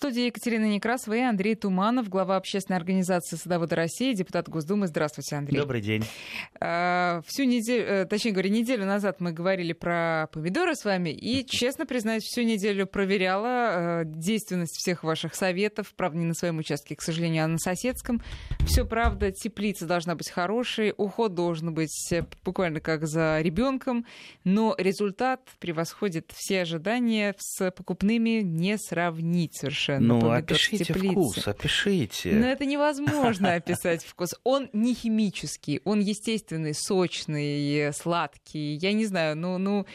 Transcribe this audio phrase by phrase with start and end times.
[0.00, 4.86] студии Екатерина Некрасова и Андрей Туманов, глава общественной организации «Садоводы России», депутат Госдумы.
[4.86, 5.60] Здравствуйте, Андрей.
[5.60, 6.04] Добрый день.
[6.58, 11.44] А, всю неделю, э, точнее говоря, неделю назад мы говорили про помидоры с вами, и,
[11.44, 15.92] честно признаюсь, всю неделю проверяла э, действенность всех ваших советов.
[15.94, 18.22] Правда, не на своем участке, к сожалению, а на соседском.
[18.60, 24.06] Все правда, теплица должна быть хорошей, уход должен быть э, буквально как за ребенком,
[24.44, 29.89] но результат превосходит все ожидания с покупными не сравнить совершенно.
[29.98, 32.32] Ну, помидор опишите вкус, опишите.
[32.32, 34.34] Но это невозможно описать вкус.
[34.44, 38.76] Он не химический, он естественный, сочный, сладкий.
[38.76, 39.86] Я не знаю, ну, ну,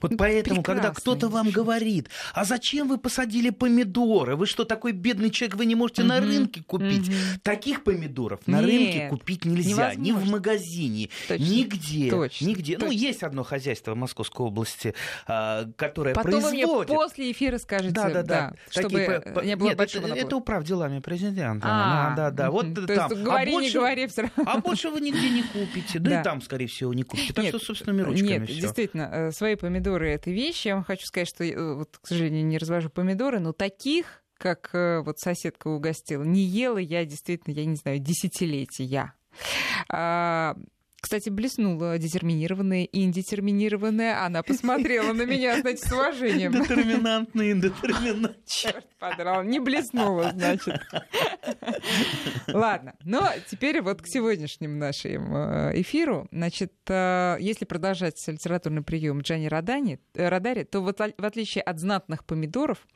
[0.00, 4.36] вот поэтому, когда кто-то вам говорит, а зачем вы посадили помидоры?
[4.36, 6.10] Вы что, такой бедный человек, вы не можете угу.
[6.10, 7.08] на рынке купить?
[7.08, 7.40] Угу.
[7.42, 9.94] Таких помидоров на Нет, рынке купить нельзя.
[9.94, 10.00] Невозможно.
[10.00, 11.42] Ни в магазине, Точно.
[11.42, 12.10] нигде.
[12.10, 12.44] Точно.
[12.46, 12.72] Нигде.
[12.74, 12.86] Ну, Точно.
[12.86, 14.94] Ну, есть одно хозяйство в Московской области,
[15.26, 16.68] а, которое Потом производит...
[16.68, 18.52] вы мне после эфира скажете, да, да, да, да.
[18.70, 21.66] чтобы Такие, не было Нет, большого это, это управ делами президента.
[21.68, 23.10] А, да, да, вот то там.
[23.10, 24.44] Есть, говори, а больше, не говори, все равно.
[24.46, 25.98] А больше вы нигде не купите.
[25.98, 26.20] Да, да.
[26.20, 27.32] и там, скорее всего, не купите.
[27.32, 28.60] Так нет, что собственными ручками Нет, всё.
[28.60, 32.46] действительно, э, свои помидоры— это вещь, я вам хочу сказать, что, э, вот, к сожалению,
[32.46, 37.64] не развожу помидоры, но таких, как э, вот соседка угостила, не ела я действительно, я
[37.64, 39.14] не знаю, десятилетия.
[41.00, 44.24] Кстати, блеснула детерминированная и индетерминированная.
[44.24, 46.52] Она посмотрела на меня, значит, с уважением.
[46.52, 48.36] Детерминантный, индетерминантный.
[48.46, 49.42] Черт подрал.
[49.42, 50.80] Не блеснула, значит.
[52.48, 56.28] Ладно, но теперь вот к сегодняшнему нашему э, эфиру.
[56.30, 61.78] Значит, э, если продолжать литературный прием Джани Радани, э, Радари, то вот в отличие от
[61.80, 62.86] знатных помидоров,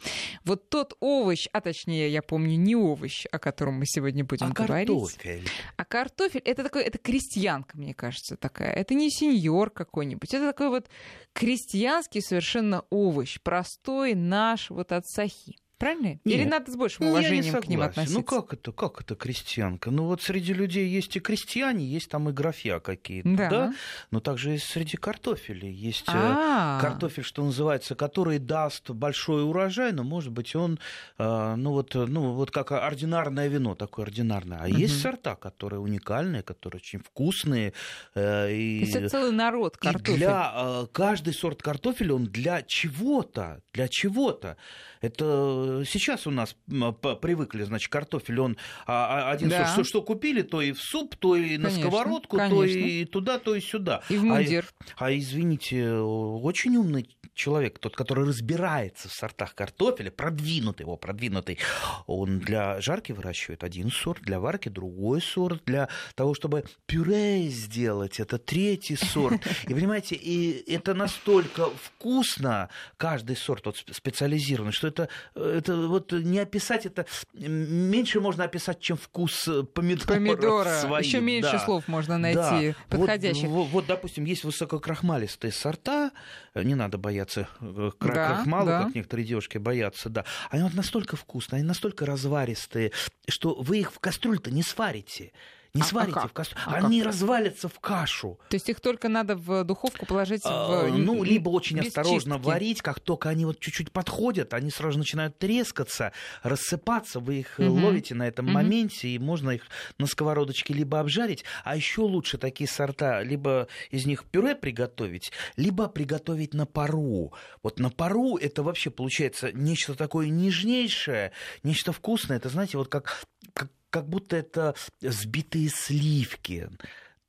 [0.44, 4.50] вот тот овощ, а точнее, я помню, не овощ, о котором мы сегодня будем а
[4.50, 4.88] говорить.
[4.88, 5.48] Картофель.
[5.76, 8.72] А картофель это такой, это крестьянка, мне кажется, такая.
[8.72, 10.34] Это не сеньор какой-нибудь.
[10.34, 10.88] Это такой вот
[11.32, 15.56] крестьянский совершенно овощ, простой наш вот от сахи.
[15.78, 16.08] Правильно?
[16.08, 16.20] Нет.
[16.24, 18.18] Или надо с большим уважением ну, к ним относиться?
[18.18, 19.90] Ну как это, как это крестьянка?
[19.90, 23.48] Ну вот среди людей есть и крестьяне, есть там и графья какие-то, да.
[23.50, 23.74] да?
[24.12, 26.78] Но также и среди картофелей есть А-а-а.
[26.78, 30.78] Э, картофель, что называется, который даст большой урожай, но может быть он,
[31.18, 34.58] э, ну вот, ну вот как ординарное вино, такое ординарное.
[34.60, 34.76] А угу.
[34.76, 37.72] есть сорта, которые уникальные, которые очень вкусные.
[38.14, 40.14] Э, и, То есть это целый народ картофеля.
[40.14, 44.56] И для каждый сорт картофеля он для чего-то, для чего-то.
[45.00, 49.66] Это сейчас у нас привыкли, значит, картофель, он а, а, один да.
[49.66, 52.56] что, что купили, то и в суп, то и на конечно, сковородку, конечно.
[52.56, 54.02] то и туда, то и сюда.
[54.08, 54.66] И в мундир.
[54.96, 61.58] А, а извините, очень умный человек, тот, который разбирается в сортах картофеля, продвинутый его, продвинутый,
[62.06, 68.20] он для жарки выращивает один сорт, для варки другой сорт, для того, чтобы пюре сделать,
[68.20, 69.40] это третий сорт.
[69.68, 75.08] И понимаете, и это настолько вкусно, каждый сорт вот специализированный, что это,
[75.54, 80.14] это вот не описать, это меньше можно описать, чем вкус помидора.
[80.14, 80.80] Помидора.
[80.80, 81.58] Своих, Еще меньше да.
[81.58, 82.96] слов можно найти да.
[82.96, 83.48] подходящих.
[83.48, 86.10] Вот, вот, вот, допустим, есть высококрахмалистые сорта,
[86.54, 88.84] не надо бояться э, крахмала, да, да.
[88.86, 90.24] как некоторые девушки боятся, да.
[90.50, 92.92] Они вот настолько вкусные, они настолько разваристые,
[93.28, 95.32] что вы их в кастрюле-то не сварите.
[95.74, 96.54] Не а, сварите а в кашу.
[96.66, 97.08] А Они как?
[97.08, 98.38] развалятся в кашу.
[98.48, 100.96] То есть их только надо в духовку положить а, в...
[100.96, 102.46] Ну, либо очень осторожно чистки.
[102.46, 106.12] варить, как только они вот чуть-чуть подходят, они сразу начинают трескаться,
[106.44, 107.72] рассыпаться, вы их угу.
[107.74, 108.54] ловите на этом угу.
[108.54, 109.62] моменте, и можно их
[109.98, 115.88] на сковородочке либо обжарить, а еще лучше такие сорта, либо из них пюре приготовить, либо
[115.88, 117.32] приготовить на пару.
[117.64, 121.32] Вот на пару это вообще получается нечто такое нежнейшее,
[121.64, 122.36] нечто вкусное.
[122.36, 126.68] Это, знаете, вот как, как как будто это сбитые сливки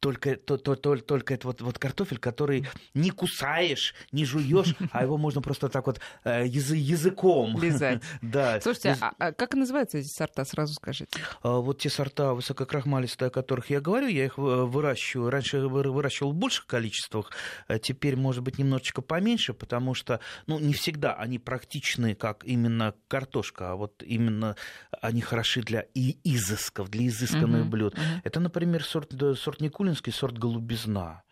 [0.06, 5.02] только, то, то, то, только это вот, вот картофель, который не кусаешь, не жуешь, а
[5.02, 7.60] его можно просто так вот э, язы, языком.
[7.60, 8.04] Лизать.
[8.22, 8.62] да.
[8.62, 11.10] Слушайте, а, а как называются эти сорта, сразу скажите?
[11.42, 15.32] А, вот те сорта высококрахмалистые, о которых я говорю, я их выращиваю.
[15.32, 17.32] Раньше выращивал в больших количествах,
[17.68, 22.94] а теперь, может быть, немножечко поменьше, потому что, ну, не всегда они практичны, как именно
[23.08, 24.56] картошка, а вот именно
[25.02, 27.96] они хороши для и изысков, для изысканных uh-huh, блюд.
[27.96, 28.22] Uh-huh.
[28.24, 31.24] Это, например, сорт, сорт Никулин Тюменский сорт голубизна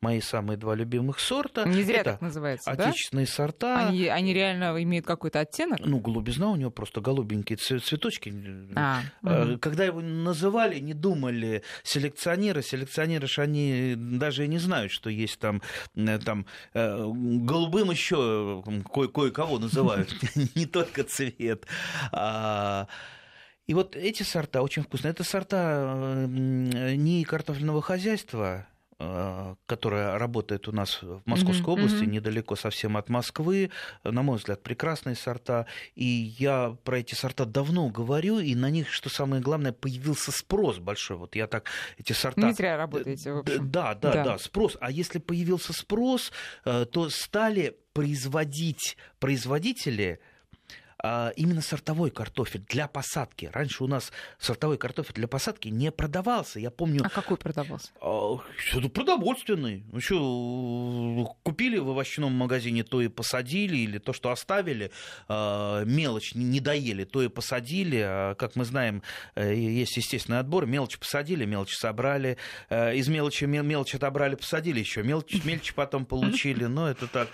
[0.00, 1.64] мои самые два любимых сорта.
[1.64, 3.32] Не зря это так называется, отечественные да?
[3.32, 3.88] сорта.
[3.88, 5.78] Они, они реально имеют какой-то оттенок?
[5.80, 8.34] Ну, голубизна у него просто голубенькие цветочки.
[8.74, 9.58] А, угу.
[9.60, 12.62] Когда его называли, не думали селекционеры.
[12.62, 15.62] Селекционеры же они даже и не знают, что есть там,
[15.94, 20.12] э, там э, голубым еще кое-кого называют,
[20.56, 21.64] не только цвет.
[23.72, 25.12] И вот эти сорта очень вкусные.
[25.12, 28.66] Это сорта не картофельного хозяйства,
[29.04, 31.72] Э, которая работает у нас в Московской mm-hmm.
[31.72, 33.70] области, недалеко совсем от Москвы.
[34.04, 35.66] На мой взгляд, прекрасные сорта.
[35.96, 36.04] И
[36.38, 41.16] я про эти сорта давно говорю, и на них, что самое главное, появился спрос большой.
[41.16, 41.68] Вот я так
[41.98, 42.42] эти сорта...
[42.42, 43.70] Не зря работаете, в общем.
[43.70, 44.76] Да, да, да, да, спрос.
[44.80, 46.30] А если появился спрос,
[46.64, 50.20] э, то стали производить производители
[51.02, 53.50] именно сортовой картофель для посадки.
[53.52, 56.60] Раньше у нас сортовой картофель для посадки не продавался.
[56.60, 57.02] Я помню...
[57.04, 57.90] А какой продавался?
[58.00, 59.84] А, что-то продовольственный.
[59.90, 64.90] Ну что, купили в овощном магазине, то и посадили, или то, что оставили,
[65.28, 68.02] а, мелочь не доели, то и посадили.
[68.04, 69.02] А, как мы знаем,
[69.34, 70.66] э, есть естественный отбор.
[70.66, 72.36] Мелочь посадили, мелочь собрали.
[72.68, 75.02] Э, из мелочи мелочь отобрали, посадили еще.
[75.02, 76.64] Мелочь, мелочь потом получили.
[76.64, 77.28] Но это так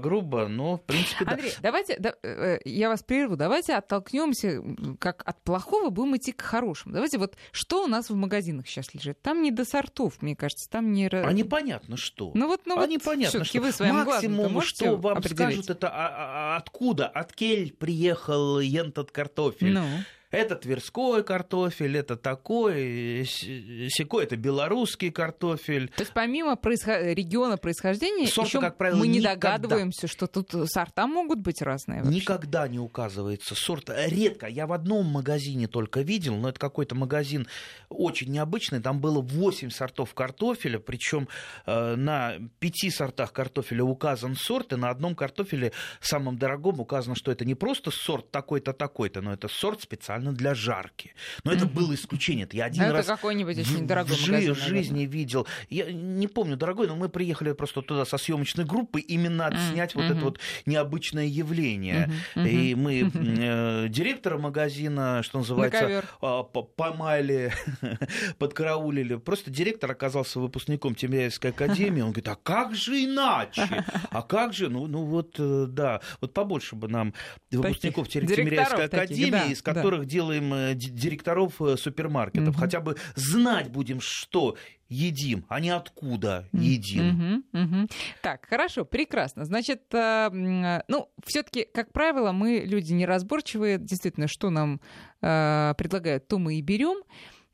[0.00, 1.24] грубо, но в принципе...
[1.24, 1.58] Андрей, да.
[1.62, 1.96] давайте...
[1.98, 3.36] Да, э, я вас прерву.
[3.36, 4.62] Давайте оттолкнемся,
[4.98, 6.94] как от плохого будем идти к хорошему.
[6.94, 9.20] Давайте вот что у нас в магазинах сейчас лежит?
[9.22, 11.08] Там не до сортов, мне кажется, там не...
[11.08, 12.30] А непонятно что.
[12.34, 13.60] Ну вот, ну а вот непонятно что.
[13.60, 19.10] Вы своим Максимум, что вам скажут, это а, а, а, откуда, от кель приехал ентот
[19.10, 19.72] картофель.
[19.72, 19.86] Ну
[20.32, 25.88] это тверской картофель, это такой, секой, это белорусский картофель.
[25.90, 26.96] То есть помимо происход...
[27.02, 29.58] региона происхождения, Сорта, еще как правило, мы не никогда...
[29.58, 32.02] догадываемся, что тут сорта могут быть разные.
[32.02, 32.16] Вообще.
[32.18, 33.90] Никогда не указывается сорт.
[33.94, 34.46] Редко.
[34.46, 37.46] Я в одном магазине только видел, но это какой-то магазин
[37.90, 38.80] очень необычный.
[38.80, 41.28] Там было 8 сортов картофеля, причем
[41.66, 47.30] э, на пяти сортах картофеля указан сорт, и на одном картофеле самом дорогом указано, что
[47.30, 51.14] это не просто сорт такой-то, такой-то, но это сорт специально специально для жарки.
[51.44, 52.44] Но это было исключение.
[52.44, 55.46] Это я один это раз какой-нибудь очень дорогой в, магазин, в жизни видел.
[55.68, 60.04] Я не помню, дорогой, но мы приехали просто туда со съемочной группой именно отснять вот
[60.04, 62.10] это вот необычное явление.
[62.36, 67.52] И мы э, директора магазина, что называется, а, поймали,
[68.38, 69.16] подкараулили.
[69.16, 72.00] Просто директор оказался выпускником Тимирязевской академии.
[72.00, 73.84] Он говорит, а как же иначе?
[74.10, 74.68] А как же?
[74.68, 77.14] Ну, ну вот, э, да, вот побольше бы нам
[77.50, 82.50] выпускников Тимирязевской академии, из которых делаем э, директоров э, супермаркетов.
[82.50, 82.58] Угу.
[82.58, 84.56] Хотя бы знать будем, что
[84.88, 87.44] едим, а не откуда едим.
[87.52, 87.88] Угу, угу.
[88.20, 89.44] Так, хорошо, прекрасно.
[89.44, 93.78] Значит, э, ну, все-таки, как правило, мы люди неразборчивые.
[93.78, 94.80] Действительно, что нам
[95.22, 97.02] э, предлагают, то мы и берем.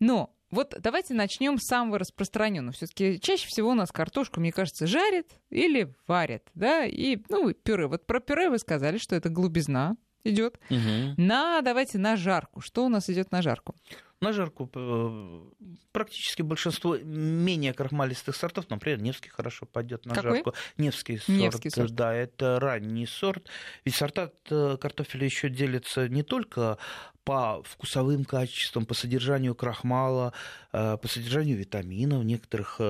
[0.01, 2.73] Но вот давайте начнем с самого распространенного.
[2.73, 7.87] Все-таки чаще всего у нас картошку, мне кажется, жарят или варят, да, и, ну, пюре.
[7.87, 10.59] Вот про пюре вы сказали, что это глубизна, идет.
[10.71, 11.15] Угу.
[11.17, 12.61] На, давайте на жарку.
[12.61, 13.75] Что у нас идет на жарку?
[14.21, 20.37] На жарку э, практически большинство менее крахмалистых сортов, например, Невский хорошо пойдет на Какой?
[20.39, 20.55] жарку.
[20.77, 23.49] Невский сорт, Невский сорт, да, это ранний сорт.
[23.85, 26.79] Ведь сорта э, картофеля еще делятся не только
[27.23, 30.33] по вкусовым качествам, по содержанию крахмала,
[30.73, 32.23] э, по содержанию витаминов.
[32.23, 32.81] В некоторых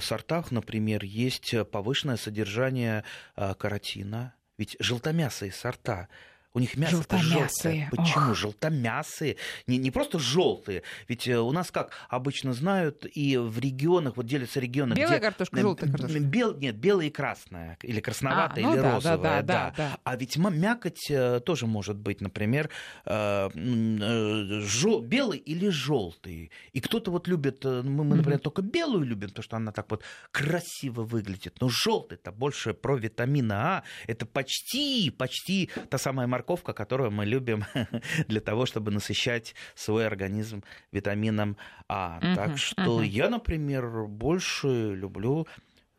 [0.00, 3.04] сортах, например, есть повышенное содержание
[3.36, 4.34] каротина.
[4.56, 6.08] Ведь желтомясые сорта
[6.58, 7.88] у них мясо желтое.
[7.90, 8.30] Почему?
[8.30, 8.36] Ох.
[8.36, 9.36] Желтомясые.
[9.66, 10.82] Не, не просто желтые.
[11.06, 14.94] Ведь э, у нас как обычно знают, и в регионах, вот делятся регионы.
[14.94, 15.26] Белая где...
[15.26, 16.18] картошка, желтая картошка.
[16.20, 16.56] Бел...
[16.56, 17.78] Нет, белая и красная.
[17.82, 19.18] Или красноватая, а, ну или да, розовая.
[19.18, 19.74] Да, да, да.
[19.76, 19.98] Да.
[20.02, 22.70] А ведь мякоть э, тоже может быть, например,
[23.06, 23.48] э,
[24.62, 25.00] жел...
[25.00, 26.50] белый или желтый.
[26.72, 28.42] И кто-то вот любит, мы, мы например, mm-hmm.
[28.42, 30.02] только белую любим, потому что она так вот
[30.32, 31.56] красиво выглядит.
[31.60, 33.82] Но желтый это больше про витамина А.
[34.06, 37.64] Это почти, почти та самая морковка, которую мы любим
[38.28, 41.56] для того, чтобы насыщать свой организм витамином
[41.88, 42.18] А.
[42.20, 43.06] Uh-huh, так что uh-huh.
[43.06, 45.46] я, например, больше люблю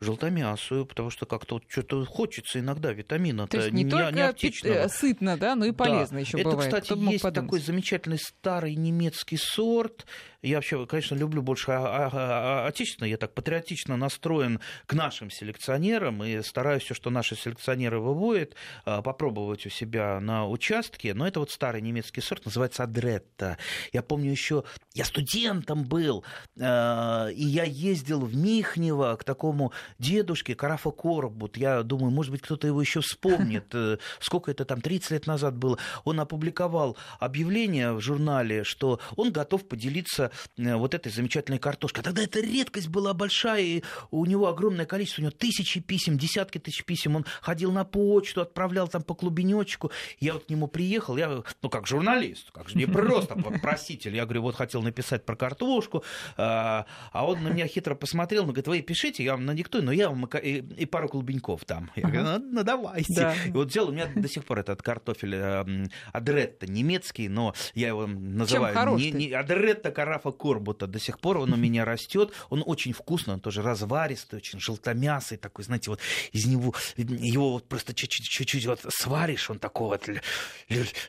[0.00, 3.46] желтомясую, потому что как-то что-то хочется иногда витамина.
[3.46, 6.20] То есть не, не только не пит- э, сытно, да, но и полезно да.
[6.20, 6.72] еще Это, бывает.
[6.72, 10.06] кстати, есть такой замечательный старый немецкий сорт,
[10.42, 16.82] я вообще, конечно, люблю больше отечественно, я так патриотично настроен к нашим селекционерам и стараюсь
[16.82, 18.54] все, что наши селекционеры выводят,
[18.84, 21.12] а, попробовать у себя на участке.
[21.14, 23.58] Но это вот старый немецкий сорт, называется Адретта.
[23.92, 26.24] Я помню еще, я студентом был,
[26.58, 31.56] а, и я ездил в Михнево к такому дедушке Карафа Коробут.
[31.58, 33.74] Я думаю, может быть, кто-то его еще вспомнит.
[33.80, 35.78] Э, сколько это там, 30 лет назад было.
[36.04, 42.02] Он опубликовал объявление в журнале, что он готов поделиться Э, вот этой замечательной картошкой.
[42.02, 46.58] Тогда эта редкость была большая, и у него огромное количество, у него тысячи писем, десятки
[46.58, 47.16] тысяч писем.
[47.16, 49.90] Он ходил на почту, отправлял там по клубенечку.
[50.18, 54.16] Я вот к нему приехал, я, ну, как журналист, как же не просто проситель.
[54.16, 56.04] Я говорю, вот хотел написать про картошку,
[56.36, 59.92] а, а он на меня хитро посмотрел, он говорит, вы пишите, я вам надиктую, но
[59.92, 61.90] я вам и, и пару клубеньков там.
[61.96, 63.14] Я говорю, ну, ну давайте.
[63.14, 63.34] Да.
[63.46, 67.88] И вот взял, у меня до сих пор этот картофель э, Адретта немецкий, но я
[67.88, 70.86] его называю не, не, Адретта Караф графа Корбута.
[70.86, 72.32] До сих пор он у меня растет.
[72.50, 76.00] Он очень вкусный, он тоже разваристый, очень желтомясый такой, знаете, вот
[76.32, 80.08] из него, его вот просто чуть-чуть вот сваришь, он такой вот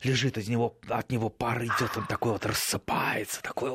[0.04, 3.72] лежит из него, от него пар идет, он такой вот рассыпается, такой...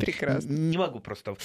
[0.00, 0.50] Прекрасно.
[0.50, 1.36] Не могу просто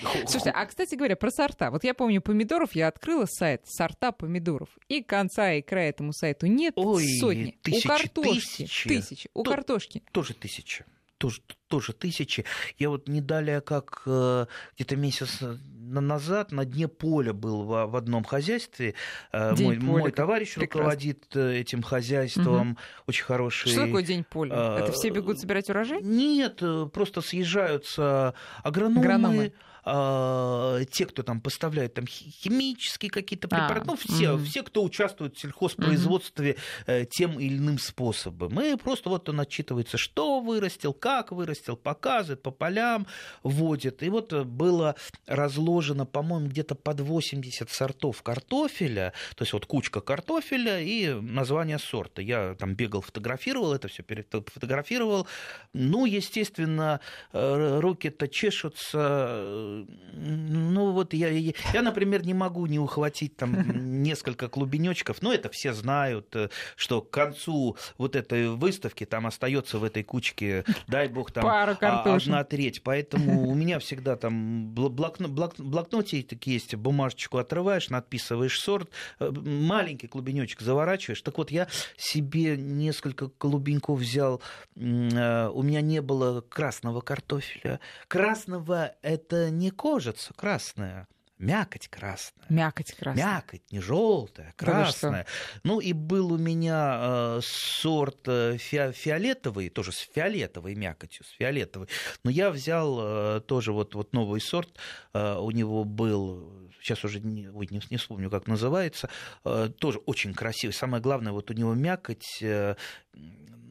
[0.00, 1.70] Слушайте, а, кстати говоря, про сорта.
[1.70, 6.46] Вот я помню помидоров, я открыла сайт сорта помидоров, и конца и края этому сайту
[6.46, 7.56] нет Ой, сотни.
[7.62, 8.88] Тысячи, у картошки тысячи.
[8.88, 9.30] тысячи.
[9.34, 10.02] У То, картошки.
[10.12, 10.84] Тоже тысячи
[11.18, 12.44] тоже, тоже тысячи.
[12.78, 17.96] Я вот не далее, как э, где-то месяц назад на дне поля был в, в
[17.96, 18.94] одном хозяйстве.
[19.32, 20.90] Э, мой, поля, мой товарищ Прекрасно.
[20.90, 22.78] руководит э, этим хозяйством, угу.
[23.06, 23.70] очень хороший.
[23.70, 24.54] Что такое день поля?
[24.54, 26.02] Э, Это все бегут собирать урожай?
[26.02, 29.00] Нет, просто съезжаются агрономы.
[29.00, 29.50] агрономы э,
[29.86, 34.44] те, кто там поставляет там химические какие-то препараты, а, ну, все, угу.
[34.44, 37.06] все, кто участвует в сельхозпроизводстве угу.
[37.08, 38.60] тем или иным способом.
[38.60, 43.06] И просто вот он отчитывается, что вырастил, как вырастил, показывает, по полям
[43.44, 44.02] водит.
[44.02, 50.80] И вот было разложено, по-моему, где-то под 80 сортов картофеля, то есть вот кучка картофеля
[50.80, 52.22] и название сорта.
[52.22, 55.28] Я там бегал, фотографировал это все, фотографировал.
[55.72, 57.00] Ну, естественно,
[57.32, 59.75] э, руки-то чешутся
[60.12, 65.72] ну вот я, я, например, не могу не ухватить там несколько клубенечков, но это все
[65.72, 71.30] знают, э, что к концу вот этой выставки там остается в этой кучке, дай бог,
[71.32, 72.82] там а, одна треть.
[72.82, 78.90] Поэтому у меня всегда там блокно, блок, блокнотик есть, бумажечку отрываешь, надписываешь сорт,
[79.20, 81.22] э, маленький клубенечек заворачиваешь.
[81.22, 84.40] Так вот, я себе несколько клубеньков взял,
[84.76, 87.80] э, у меня не было красного картофеля.
[88.08, 91.08] Красного это не кожица красная,
[91.38, 92.46] мякоть красная.
[92.48, 93.24] Мякоть красная.
[93.24, 95.24] Мякоть, не желтая, красная.
[95.24, 101.24] Да ну и был у меня э, сорт э, фи- фиолетовый, тоже с фиолетовой мякотью,
[101.24, 101.88] с фиолетовой.
[102.24, 104.78] Но я взял э, тоже вот, вот новый сорт,
[105.12, 109.10] э, у него был, сейчас уже не, ой, не, не вспомню, как называется,
[109.44, 110.72] э, тоже очень красивый.
[110.72, 112.76] Самое главное, вот у него мякоть, э,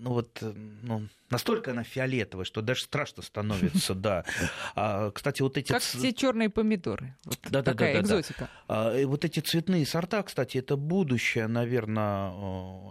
[0.06, 4.24] ну вот, э, ну, Настолько она фиолетовая, что даже страшно становится, да.
[4.76, 5.72] А, кстати, вот эти...
[5.72, 7.16] Как все черные помидоры.
[7.26, 8.50] Вот да, такая да, да, экзотика.
[8.68, 8.92] Да.
[8.92, 12.32] А, вот эти цветные сорта, кстати, это будущее, наверное,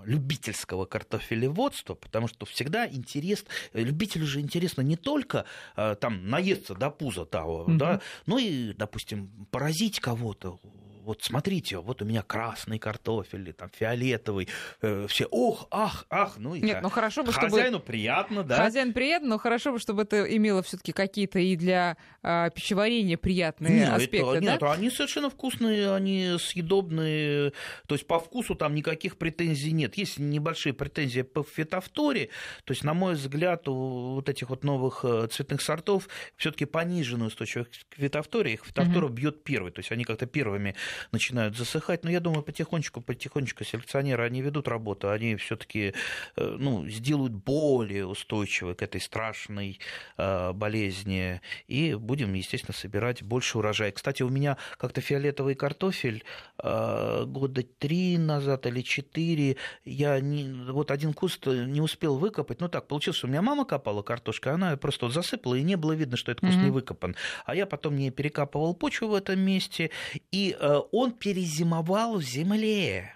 [0.05, 3.45] любительского картофелеводства, потому что всегда интерес...
[3.73, 5.45] Любителю же интересно не только
[5.77, 7.75] а, там наесться до пуза того, угу.
[7.77, 10.59] да, но и, допустим, поразить кого-то,
[11.05, 14.49] вот смотрите, вот у меня красный картофель, или там фиолетовый,
[14.81, 17.51] э, все, ох, ах, ах, ну и Нет, ну хорошо бы, чтобы...
[17.51, 18.57] Хозяину приятно, да?
[18.57, 23.19] Хозяин приятно, но хорошо бы, чтобы это имело все таки какие-то и для а, пищеварения
[23.19, 24.53] приятные нет, аспекты, это, да?
[24.53, 27.53] Нет, они совершенно вкусные, они съедобные,
[27.87, 29.97] то есть по вкусу там никаких претензий нет.
[29.97, 32.31] Есть небольшие претензии по фитофторе,
[32.65, 36.65] то есть, на мой взгляд, у вот этих вот новых э, цветных сортов все таки
[36.65, 39.15] пониженную устойчивость к фитофторе, их фитофтора угу.
[39.15, 40.75] бьет первый, то есть они как-то первыми
[41.13, 42.05] начинают засыхать.
[42.05, 45.95] Но я думаю, потихонечку, потихонечку селекционеры, они ведут работу, они все таки
[46.37, 49.79] э, ну, сделают более устойчивой к этой страшной
[50.17, 51.41] э, болезни.
[51.67, 53.93] И будем, естественно, собирать больше урожая.
[53.93, 56.25] Кстати, у меня как-то фиолетовый картофель
[56.63, 62.61] э, года три назад или четыре, я не, вот один куст не успел выкопать.
[62.61, 65.93] Ну так, получилось, у меня мама копала картошку, она просто вот засыпала, и не было
[65.93, 66.65] видно, что этот куст mm-hmm.
[66.65, 67.17] не выкопан.
[67.45, 69.91] А я потом не перекапывал почву в этом месте,
[70.31, 70.57] и
[70.93, 73.13] он перезимовал в земле.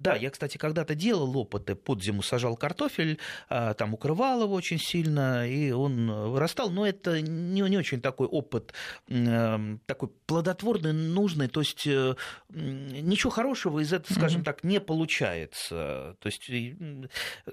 [0.00, 3.18] Да, я, кстати, когда-то делал опыты, под зиму сажал картофель,
[3.50, 6.70] а, там укрывал его очень сильно, и он вырастал.
[6.70, 8.72] Но это не, не очень такой опыт,
[9.06, 11.48] такой плодотворный, нужный.
[11.48, 12.14] То есть э,
[12.48, 14.44] ничего хорошего из этого, скажем mm-hmm.
[14.44, 16.16] так, не получается.
[16.18, 16.50] То есть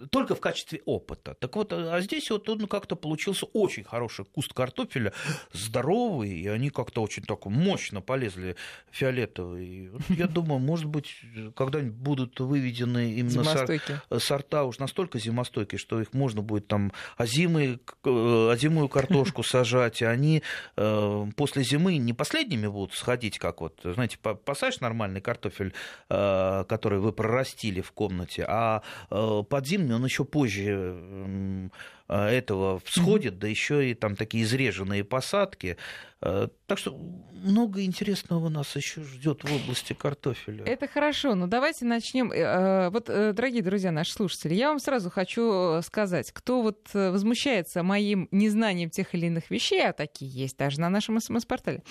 [0.10, 1.34] только в качестве опыта.
[1.34, 5.12] Так вот, а здесь вот он как-то получился очень хороший куст картофеля,
[5.52, 8.56] здоровый, и они как-то очень так мощно полезли
[8.90, 9.92] фиолетовые.
[10.10, 11.14] Я думаю, может быть,
[11.56, 17.80] когда-нибудь будут выведены именно сор- сорта уж настолько зимостойкие, что их можно будет там озимые,
[18.04, 20.44] озимую картошку сажать, и они
[20.76, 25.74] э, после зимы не последними будут сходить, как вот, знаете, посадишь нормальный картофель,
[26.10, 31.70] э, который вы прорастили в комнате, а э, под зимний он еще позже Э,
[32.16, 35.78] этого всходит, да еще и там такие изреженные посадки.
[36.22, 36.98] Э, так что
[37.34, 40.64] много интересного нас еще ждет в области картофеля.
[40.66, 42.32] Это хорошо, но давайте начнем.
[42.32, 48.28] Э, вот, дорогие друзья, наши слушатели, я вам сразу хочу сказать, кто вот возмущается моим
[48.32, 51.84] незнанием тех или иных вещей, а такие есть даже на нашем СМС-портале.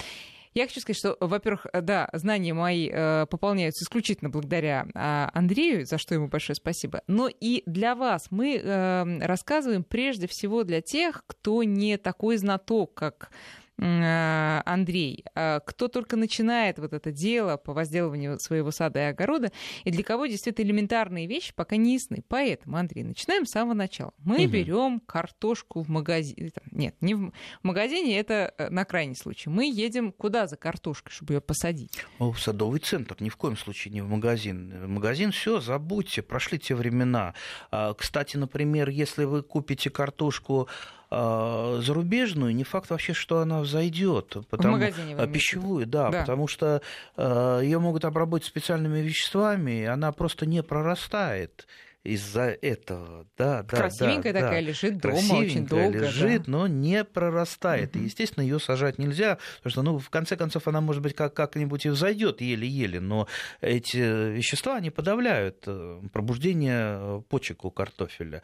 [0.56, 5.98] Я хочу сказать, что, во-первых, да, знания мои э, пополняются исключительно благодаря э, Андрею, за
[5.98, 7.02] что ему большое спасибо.
[7.06, 12.94] Но и для вас мы э, рассказываем прежде всего для тех, кто не такой знаток,
[12.94, 19.02] как Э, Андрей, э, кто только начинает вот это дело по возделыванию своего сада и
[19.02, 19.52] огорода,
[19.84, 22.24] и для кого действительно элементарные вещи пока не ясны.
[22.28, 24.14] Поэтому, Андрей, начинаем с самого начала.
[24.18, 24.48] Мы угу.
[24.48, 26.52] берем картошку в магазине.
[26.70, 27.32] Нет, не в...
[27.62, 29.50] магазине, это э, на крайний случай.
[29.50, 32.02] Мы едем куда за картошкой, чтобы ее посадить?
[32.18, 34.72] в садовый центр, ни в коем случае не в магазин.
[34.84, 37.34] В магазин все, забудьте, прошли те времена.
[37.70, 40.68] А, кстати, например, если вы купите картошку
[41.10, 44.36] зарубежную, не факт вообще, что она взойдет.
[44.50, 46.82] Потому, в магазине вы Пищевую, да, да, потому что
[47.16, 51.66] э, ее могут обработать специальными веществами, и она просто не прорастает
[52.06, 53.26] из-за этого.
[53.36, 54.68] Да, да, Красивенькая да, такая да.
[54.68, 55.98] лежит дома очень долго.
[55.98, 56.50] лежит, да.
[56.52, 57.94] но не прорастает.
[57.94, 57.98] Угу.
[57.98, 61.34] И, естественно, ее сажать нельзя, потому что, ну, в конце концов, она, может быть, как-
[61.34, 63.26] как-нибудь и взойдет еле-еле, но
[63.60, 68.42] эти вещества, они подавляют э, пробуждение почек у картофеля.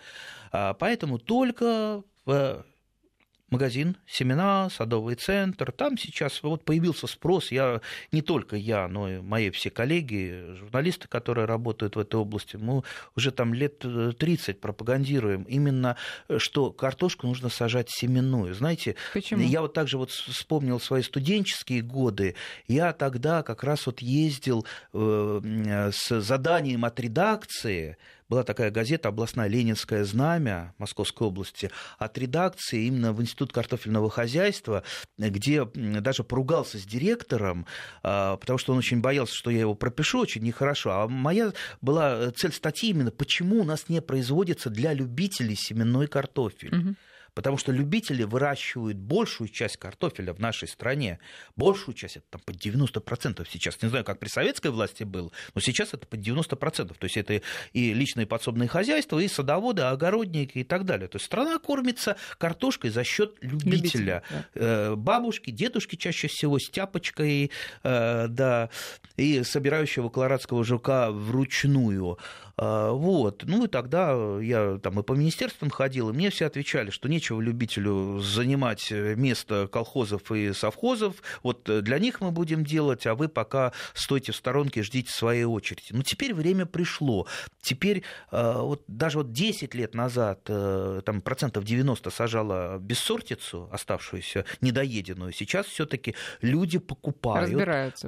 [0.51, 2.65] А поэтому только в
[3.53, 5.71] магазин, семена, садовый центр.
[5.71, 7.53] Там сейчас вот появился спрос.
[7.53, 12.57] Я, не только я, но и мои все коллеги, журналисты, которые работают в этой области,
[12.57, 12.83] мы
[13.15, 13.79] уже там лет
[14.19, 15.97] 30 пропагандируем именно,
[16.39, 18.55] что картошку нужно сажать семенную.
[18.55, 19.43] Знаете, Почему?
[19.43, 22.35] я вот также вот вспомнил свои студенческие годы.
[22.67, 27.99] Я тогда как раз вот ездил э, с заданием от редакции
[28.29, 34.85] была такая газета «Областная Ленинское знамя» Московской области от редакции именно в Институт картофельного хозяйства,
[35.19, 37.67] где даже поругался с директором,
[38.03, 40.91] а, потому что он очень боялся, что я его пропишу очень нехорошо.
[40.93, 46.75] А моя была цель статьи именно «Почему у нас не производится для любителей семенной картофель?»
[46.75, 46.97] угу
[47.35, 51.19] потому что любители выращивают большую часть картофеля в нашей стране.
[51.57, 53.81] Большую часть, это там под 90% сейчас.
[53.83, 56.95] Не знаю, как при советской власти было, но сейчас это под 90%.
[56.99, 57.41] То есть это
[57.73, 61.09] и личные подсобные хозяйства, и садоводы, огородники и так далее.
[61.09, 63.73] То есть страна кормится картошкой за счет любителя.
[63.73, 64.23] Любитель, да.
[64.55, 67.51] Э, бабушки, дедушки чаще всего с тяпочкой,
[67.83, 68.71] э, да,
[69.17, 72.19] и собирающего колорадского жука вручную.
[72.57, 73.43] А, вот.
[73.47, 77.41] Ну и тогда я там и по министерствам ходил, и мне все отвечали, что нечего
[77.41, 81.23] любителю занимать место колхозов и совхозов.
[81.45, 85.91] Вот для них мы будем делать, а вы пока стойте в сторонке, ждите своей очереди.
[85.91, 87.27] Но теперь время пришло.
[87.61, 94.45] Теперь а, вот даже вот 10 лет назад э, там процентов 90 сажала бессортицу, оставшуюся
[94.61, 95.33] недоеденную.
[95.33, 97.51] Сейчас все-таки люди покупают.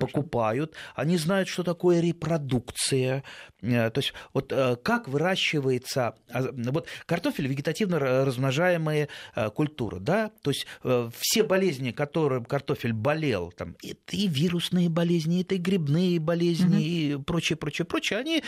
[0.01, 0.71] покупают.
[0.71, 0.79] Уже.
[0.97, 3.23] Они знают, что такое репродукция.
[3.63, 9.04] Э, то есть вот э, как выращивается, а, вот картофель вегетативно размножаемая
[9.35, 14.89] э, культура, да, то есть э, все болезни, которым картофель болел, там, это и вирусные
[14.89, 17.21] болезни, это и грибные болезни, угу.
[17.21, 18.43] и прочее, прочее, прочее, они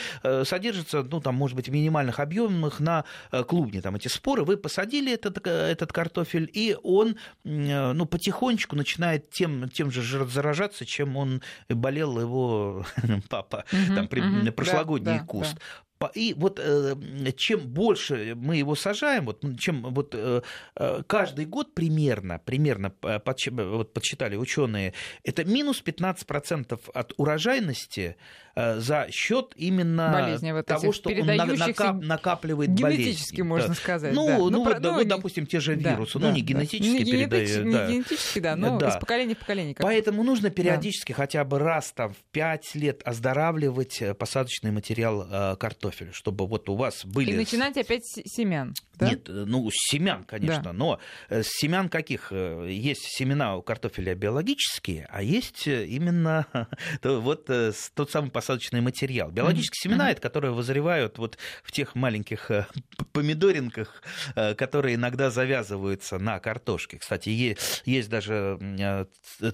[0.44, 3.04] содержатся, ну, там, может быть, в минимальных объемах на
[3.46, 9.68] клубне, там, эти споры, вы посадили этот, этот картофель, и он, ну, потихонечку начинает тем,
[9.68, 12.84] тем же заражаться, чем он болел его
[13.28, 13.64] папа,
[13.94, 15.54] там, прошлогодний да, куст.
[15.54, 15.60] Да.
[16.14, 16.94] И вот э,
[17.36, 20.42] чем больше мы его сажаем, вот, чем вот э,
[20.76, 24.92] э, каждый год примерно, примерно вот подсчитали ученые,
[25.24, 28.16] это минус 15% от урожайности
[28.56, 33.42] за счет именно болезни, вот того, что он накап, накапливает генетически, болезни.
[33.42, 34.14] можно сказать.
[34.14, 34.38] Ну, да.
[34.38, 37.10] ну, ну, вот, ну, вот, допустим, те же вирусы, да, ну, не генетически да.
[37.10, 37.64] передают.
[37.64, 37.90] Не, да.
[37.90, 38.88] генетически, да, но да.
[38.88, 39.74] из поколения в поколение.
[39.78, 41.16] Поэтому нужно периодически да.
[41.16, 46.74] хотя бы раз там, в 5 лет оздоравливать посадочный материал картофеля картофелю, чтобы вот у
[46.74, 47.32] вас были...
[47.32, 48.74] И начинать опять с семян.
[48.94, 49.10] Да?
[49.10, 50.72] Нет, э, ну, семян, конечно, да.
[50.72, 52.28] но э, семян каких?
[52.30, 56.46] Э, есть семена у картофеля биологические, а есть именно
[57.02, 57.50] вот
[57.94, 58.45] тот самый посадочный
[58.80, 59.30] материал.
[59.30, 62.50] Биологические семена, это которые вызревают вот в тех маленьких
[63.12, 64.02] помидоринках,
[64.56, 66.98] которые иногда завязываются на картошке.
[66.98, 67.28] Кстати,
[67.84, 68.58] есть даже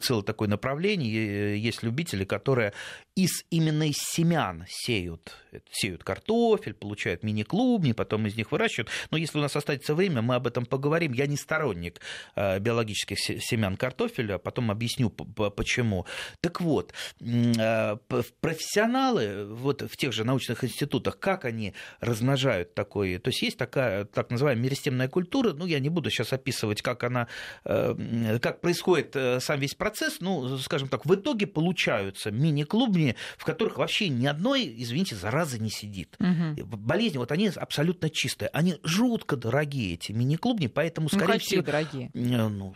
[0.00, 2.72] целое такое направление, есть любители, которые
[3.14, 5.36] из именно из семян сеют,
[5.70, 8.88] сеют картофель, получают мини-клубни, потом из них выращивают.
[9.10, 11.12] Но если у нас останется время, мы об этом поговорим.
[11.12, 12.00] Я не сторонник
[12.36, 16.06] э, биологических семян картофеля, потом объясню почему.
[16.40, 17.96] Так вот, э,
[18.40, 24.06] профессионалы вот в тех же научных институтах, как они размножают такое, то есть есть такая
[24.06, 27.28] так называемая меристемная культура, ну я не буду сейчас описывать, как она,
[27.64, 33.44] э, как происходит сам весь процесс, ну, скажем так, в итоге получаются мини-клубни, болезни, в
[33.44, 36.16] которых вообще ни одной, извините, заразы не сидит.
[36.18, 36.66] Угу.
[36.76, 38.48] Болезни, вот они абсолютно чистые.
[38.48, 41.62] Они жутко дорогие, эти мини-клубни, поэтому, ну, скорее ну, всего...
[41.62, 42.10] дорогие?
[42.14, 42.74] Ну,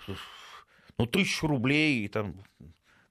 [0.99, 2.43] ну, тысячу рублей, там,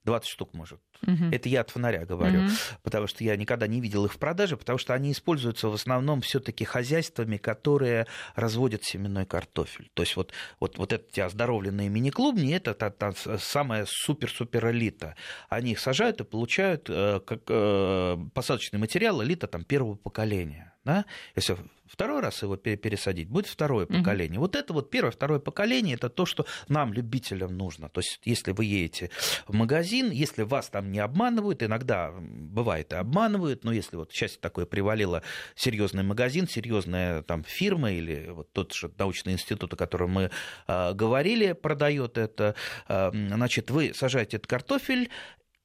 [0.04, 0.80] 20 штук может.
[1.02, 1.26] Угу.
[1.32, 2.50] Это я от фонаря говорю, угу.
[2.82, 6.20] потому что я никогда не видел их в продаже, потому что они используются в основном
[6.20, 9.90] все-таки хозяйствами, которые разводят семенной картофель.
[9.94, 15.16] То есть вот, вот, вот эти оздоровленные мини-клубни, это та, та самая супер-супер элита.
[15.48, 20.75] Они их сажают и получают э, как э, посадочный материал элита там, первого поколения.
[20.86, 21.04] Да?
[21.34, 23.94] Если второй раз его пересадить, будет второе угу.
[23.94, 24.38] поколение.
[24.38, 27.88] Вот это вот первое, второе поколение, это то, что нам, любителям, нужно.
[27.88, 29.10] То есть, если вы едете
[29.48, 34.36] в магазин, если вас там не обманывают, иногда бывает и обманывают, но если вот сейчас
[34.36, 35.24] такое привалило
[35.56, 40.30] серьезный магазин, серьезная там фирма или вот тот же научный институт, о котором мы
[40.68, 42.54] э, говорили, продает это,
[42.86, 45.10] э, значит, вы сажаете этот картофель,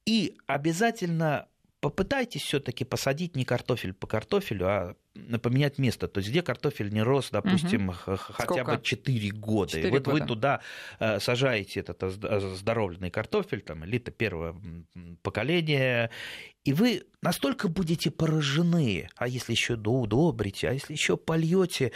[0.04, 1.46] и обязательно
[1.82, 4.96] попытайтесь все-таки посадить не картофель по картофелю, а
[5.42, 6.06] поменять место.
[6.06, 8.16] То есть где картофель не рос, допустим, угу.
[8.16, 8.76] хотя Сколько?
[8.76, 9.72] бы 4 года.
[9.72, 10.12] 4 и вот года.
[10.12, 10.60] вы туда
[11.00, 14.56] э, сажаете этот оздоровленный картофель, там, элита первого
[15.22, 16.10] поколения,
[16.62, 21.90] и вы настолько будете поражены, а если еще доудобрите, а если еще польете,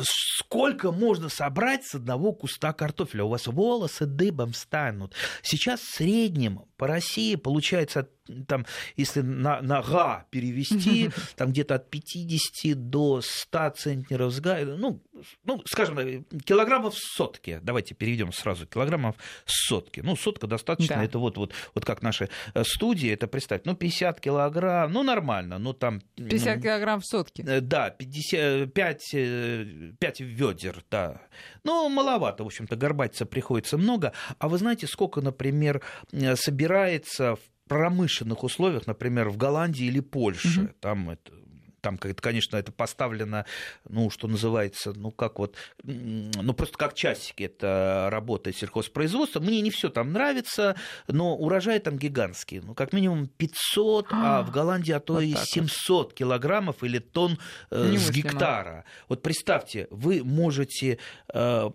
[0.00, 3.24] сколько можно собрать с одного куста картофеля?
[3.24, 5.14] У вас волосы дыбом станут.
[5.42, 8.08] Сейчас в среднем по России получается
[8.46, 14.58] там, если на, на га перевести, там где-то от 50 до 100 центнеров с га,
[14.64, 15.02] ну,
[15.44, 21.04] ну, скажем, килограммов сотки, давайте переведем сразу, килограммов сотки, ну, сотка достаточно, да.
[21.04, 25.58] это вот, вот, вот как наши э, студии, это представь, ну, 50 килограмм, ну, нормально,
[25.58, 26.00] ну, там...
[26.16, 27.44] 50 ну, килограмм в сотки?
[27.46, 31.20] Э, да, 50, 5, 5 ведер, да.
[31.64, 37.40] Ну, маловато, в общем-то, горбатиться приходится много, а вы знаете, сколько, например, э, собирается в
[37.68, 40.70] промышленных условиях, например, в Голландии или Польше, угу.
[40.80, 41.32] там это
[41.80, 43.44] там, конечно, это поставлено,
[43.88, 49.40] ну, что называется, ну, как вот, ну, просто как часики это работает сельхозпроизводство.
[49.40, 52.60] Мне не все там нравится, но урожай там гигантский.
[52.60, 56.14] Ну, как минимум 500, а, а в Голландии а то вот и 700 вот.
[56.14, 57.38] килограммов или тонн
[57.70, 58.84] э, с гектара.
[59.08, 60.98] Вот представьте, вы можете,
[61.32, 61.70] э,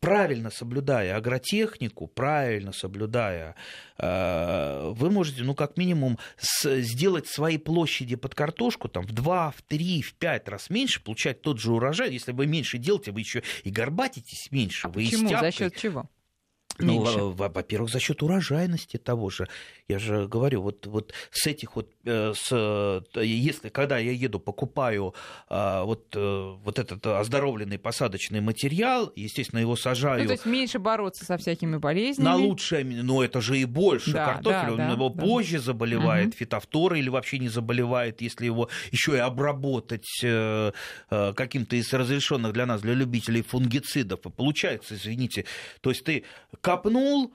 [0.00, 3.54] правильно соблюдая агротехнику, правильно соблюдая,
[3.98, 9.43] э, вы можете, ну, как минимум, с, сделать свои площади под картошку там в два
[9.50, 12.12] в три, в пять раз меньше, получать тот же урожай.
[12.12, 14.86] Если вы меньше делаете, вы еще и горбатитесь меньше.
[14.86, 15.28] А вы почему?
[15.30, 16.08] За счет чего?
[16.78, 19.48] Ну, во-первых, за счет урожайности того же.
[19.88, 24.40] Я же говорю, вот, вот с этих вот, э, с, э, если когда я еду,
[24.40, 25.14] покупаю
[25.48, 30.22] а, вот, э, вот этот оздоровленный посадочный материал, естественно, его сажаю.
[30.22, 32.24] Ну, то есть меньше бороться со всякими болезнями.
[32.24, 34.12] На лучшее, но это же и больше.
[34.12, 35.22] Да, Картофель, да, он его да.
[35.22, 36.36] позже заболевает, угу.
[36.36, 40.24] фитофторы или вообще не заболевает, если его еще и обработать
[41.10, 44.20] каким-то из разрешенных для нас, для любителей фунгицидов.
[44.20, 45.44] Получается, извините,
[45.80, 46.24] то есть ты
[46.64, 47.32] копнул,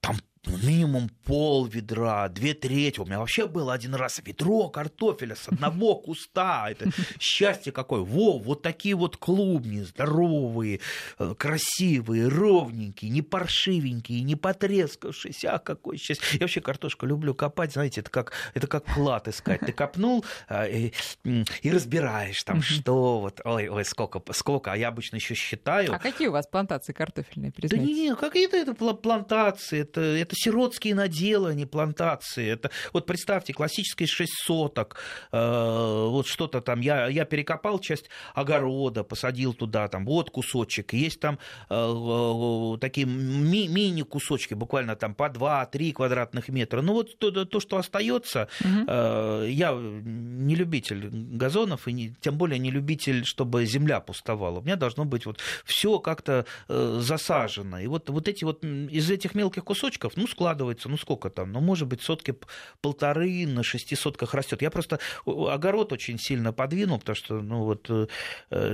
[0.00, 3.00] там минимум пол ведра, две трети.
[3.00, 6.68] У меня вообще было один раз ведро картофеля с одного куста.
[6.70, 8.00] Это счастье какое.
[8.00, 10.80] Во, вот такие вот клубни здоровые,
[11.18, 15.54] э, красивые, ровненькие, не паршивенькие, не потрескавшиеся.
[15.54, 16.26] А, какое счастье.
[16.32, 19.60] Я вообще картошку люблю копать, знаете, это как, это как клад искать.
[19.60, 20.92] Ты копнул а, и,
[21.24, 24.72] и разбираешь там, что вот, ой, ой, сколько, сколько.
[24.72, 25.94] А я обычно еще считаю.
[25.94, 27.86] А какие у вас плантации картофельные, признайте?
[27.86, 32.48] Да нет, какие-то это плантации, это, это это сиротские наделы, а не плантации.
[32.48, 34.96] Это, вот представьте, классические шесть соток,
[35.30, 41.20] э, вот что-то там, я, я перекопал часть огорода, посадил туда, там, вот кусочек, есть
[41.20, 46.82] там э, э такие ми- мини-кусочки, буквально там по 2-3 квадратных метра.
[46.82, 48.84] Ну вот то, то что остается, угу.
[48.88, 54.60] э, я не любитель газонов, и не, тем более не любитель, чтобы земля пустовала.
[54.60, 57.78] У меня должно быть вот все как-то э, засажено.
[57.78, 61.60] И вот, вот эти вот из этих мелких кусочков, ну, складывается, ну, сколько там, ну,
[61.60, 62.34] может быть, сотки
[62.80, 64.62] полторы на шести сотках растет.
[64.62, 68.06] Я просто огород очень сильно подвинул, потому что, ну, вот э,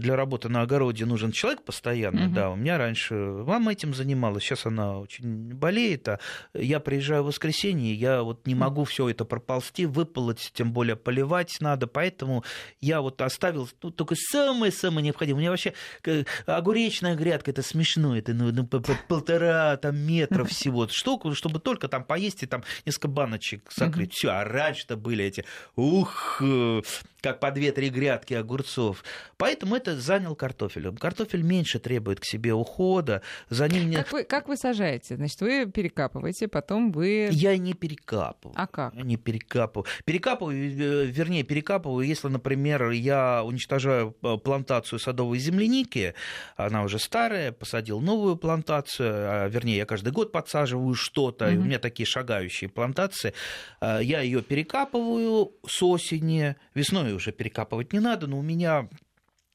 [0.01, 2.35] для работы на огороде нужен человек постоянно, угу.
[2.35, 6.21] да, у меня раньше мама этим занималась, сейчас она очень болеет, а
[6.55, 11.57] я приезжаю в воскресенье, я вот не могу все это проползти, выполоть, тем более поливать
[11.61, 12.45] надо, поэтому
[12.81, 15.39] я вот оставил ну, только самое-самое необходимое.
[15.39, 15.73] У меня вообще
[16.05, 18.67] э, огуречная грядка, это смешно, это ну, ну,
[19.09, 20.89] полтора там, метра всего.
[20.89, 24.13] Что, чтобы только там поесть и там несколько баночек закрыть.
[24.13, 25.45] Все, а раньше-то были эти,
[25.77, 26.83] ух, э,
[27.21, 29.05] как по 2-3 грядки огурцов.
[29.37, 30.97] Поэтому это занял картофелем.
[30.97, 33.23] Картофель меньше требует к себе ухода.
[33.49, 33.97] За ним не...
[33.97, 35.17] как, вы, как вы сажаете?
[35.17, 37.29] Значит, вы перекапываете, потом вы...
[37.33, 38.55] Я не перекапываю.
[38.57, 38.95] А как?
[38.95, 39.87] Я не перекапываю.
[40.05, 46.15] Перекапываю, э, вернее, перекапываю, если, например, я уничтожаю э, плантацию садовой земляники,
[46.57, 51.55] она уже старая, посадил новую плантацию, а, вернее, я каждый год подсаживаю что-то, mm-hmm.
[51.55, 53.35] и у меня такие шагающие плантации,
[53.81, 58.89] э, я ее перекапываю с осени, весной уже перекапывать не надо, но у меня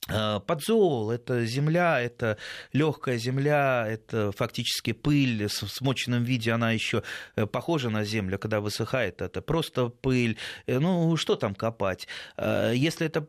[0.08, 2.38] подзол, это земля, это
[2.74, 7.04] легкая земля, это фактически пыль, в смоченном виде она еще
[7.36, 10.38] э, похожа на землю, когда высыхает, это просто пыль.
[10.66, 12.08] Э, ну, что там копать?
[12.38, 13.22] Если это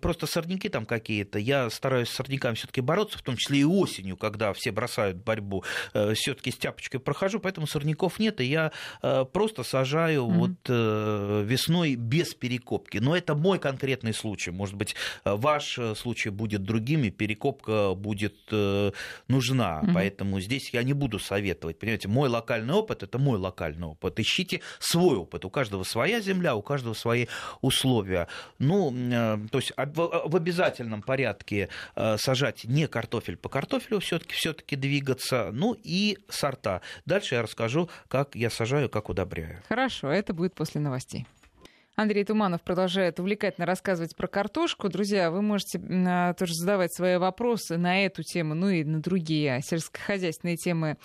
[0.00, 4.16] просто сорняки там какие-то, я стараюсь с сорняками все-таки бороться, в том числе и осенью,
[4.16, 5.64] когда все бросают борьбу,
[6.14, 8.72] все-таки с тяпочкой прохожу, поэтому сорняков нет, и я
[9.32, 10.34] просто сажаю mm-hmm.
[10.34, 12.98] вот весной без перекопки.
[12.98, 18.90] Но это мой конкретный случай, может быть, ваш случай будет другим, и перекопка будет э,
[19.28, 19.80] нужна.
[19.80, 19.92] Угу.
[19.94, 21.78] Поэтому здесь я не буду советовать.
[21.78, 24.20] Понимаете, мой локальный опыт это мой локальный опыт.
[24.20, 25.44] Ищите свой опыт.
[25.46, 27.26] У каждого своя земля, у каждого свои
[27.62, 28.28] условия.
[28.58, 34.76] Ну, э, то есть в обязательном порядке э, сажать не картофель по картофелю, все-таки все-таки
[34.76, 35.50] двигаться.
[35.52, 36.82] Ну и сорта.
[37.06, 39.62] Дальше я расскажу, как я сажаю, как удобряю.
[39.68, 41.26] Хорошо, это будет после новостей.
[41.96, 44.88] Андрей Туманов продолжает увлекательно рассказывать про картошку.
[44.88, 49.60] Друзья, вы можете а, тоже задавать свои вопросы на эту тему, ну и на другие
[49.62, 50.96] сельскохозяйственные темы,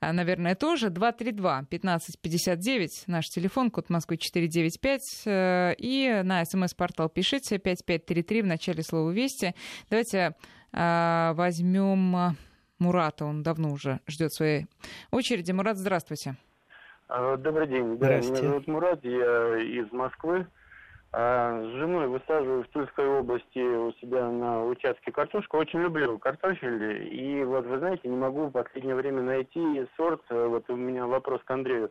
[0.00, 0.88] а, наверное, тоже.
[0.88, 5.00] 232-1559, наш телефон, код Москвы 495.
[5.26, 9.54] Э, и на смс-портал пишите 5533 в начале слова «Вести».
[9.90, 10.34] Давайте
[10.72, 12.36] а, возьмем
[12.80, 14.66] Мурата, он давно уже ждет своей
[15.12, 15.52] очереди.
[15.52, 16.30] Мурат, здравствуйте.
[16.30, 16.51] А,
[17.38, 17.98] добрый день.
[17.98, 20.46] Да, меня зовут Мурат, я из Москвы.
[21.14, 25.58] А, с женой высаживаю в Тульской области у себя на участке картошку.
[25.58, 27.14] Очень люблю картофель.
[27.14, 30.22] И вот, вы знаете, не могу в последнее время найти сорт.
[30.30, 31.90] Вот у меня вопрос к Андрею.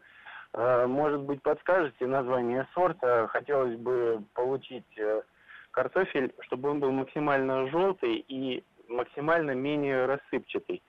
[0.53, 3.27] А, может быть, подскажете название сорта?
[3.27, 5.21] Хотелось бы получить э,
[5.69, 10.81] картофель, чтобы он был максимально желтый и максимально менее рассыпчатый.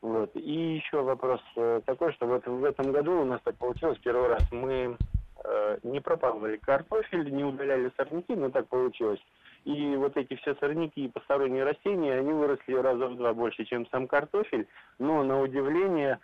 [0.00, 0.30] Вот.
[0.36, 4.28] И еще вопрос э, такой, что вот в этом году у нас так получилось, первый
[4.28, 4.96] раз мы
[5.44, 9.20] э, не пропалывали картофель, не удаляли сорняки, но так получилось.
[9.64, 13.88] И вот эти все сорняки и посторонние растения, они выросли раза в два больше, чем
[13.88, 14.68] сам картофель.
[15.00, 16.20] Но на удивление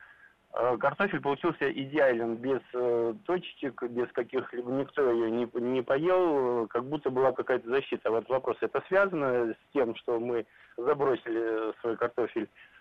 [0.53, 6.85] э, картофель получился идеален, без э, точечек, без каких-либо, никто ее не, не поел, как
[6.85, 8.13] будто была какая-то защита.
[8.13, 12.74] Вот вопрос, это связано с тем, что мы забросили свой картофель Э,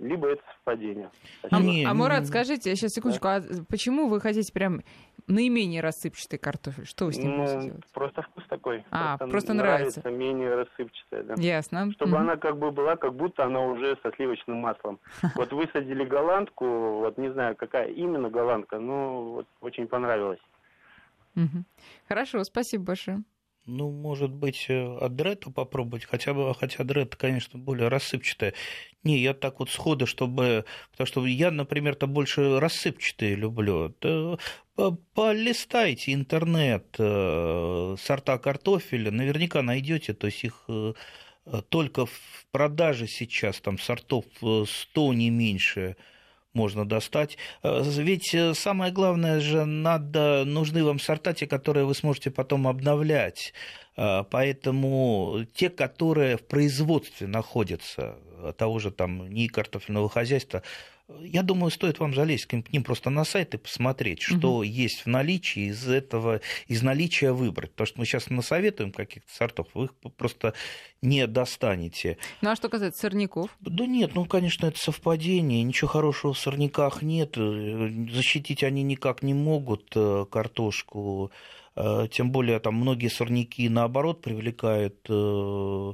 [0.00, 1.10] либо это совпадение.
[1.50, 3.36] А, а Мурат, скажите, сейчас секундочку, да.
[3.36, 4.82] а почему вы хотите прям
[5.26, 6.86] наименее рассыпчатый картофель?
[6.86, 7.84] Что вы с ним ну, будете делать?
[7.92, 8.84] Просто вкус такой.
[8.90, 10.00] А, просто, просто нравится.
[10.00, 10.24] нравится.
[10.24, 11.34] менее рассыпчатая, да.
[11.36, 11.92] Ясно.
[11.92, 12.20] Чтобы угу.
[12.20, 14.98] она как бы была, как будто она уже со сливочным маслом.
[15.34, 16.64] Вот высадили голландку,
[17.00, 20.40] вот не знаю, какая именно голландка, но вот очень понравилась.
[22.08, 23.22] Хорошо, спасибо большое.
[23.66, 28.52] Ну, может быть, э, от Дретта попробовать, хотя бы, хотя Дред, конечно, более рассыпчатая.
[29.04, 30.66] Не, я так вот сходу, чтобы...
[30.90, 33.94] Потому что я, например-то больше рассыпчатые люблю.
[35.14, 40.92] Полистайте интернет, э, сорта картофеля, наверняка найдете, то есть их э,
[41.70, 44.26] только в продаже сейчас там сортов
[44.66, 45.96] 100 не меньше–
[46.54, 47.36] можно достать.
[47.62, 52.66] Э, ведь э, самое главное же, надо, нужны вам сорта, те, которые вы сможете потом
[52.66, 53.52] обновлять.
[53.96, 58.16] Э, поэтому те, которые в производстве находятся,
[58.56, 60.62] того же там НИИ картофельного хозяйства,
[61.20, 64.62] я думаю, стоит вам залезть к ним просто на сайт и посмотреть, что угу.
[64.62, 67.72] есть в наличии, из этого, из наличия выбрать.
[67.72, 70.54] Потому что мы сейчас насоветуем каких-то сортов, вы их просто
[71.02, 72.16] не достанете.
[72.40, 73.50] Ну а что касается сорняков?
[73.60, 75.62] Да нет, ну, конечно, это совпадение.
[75.62, 77.36] Ничего хорошего в сорняках нет.
[77.36, 81.30] Защитить они никак не могут э, картошку.
[81.76, 85.92] Э, тем более там многие сорняки, наоборот, привлекают э,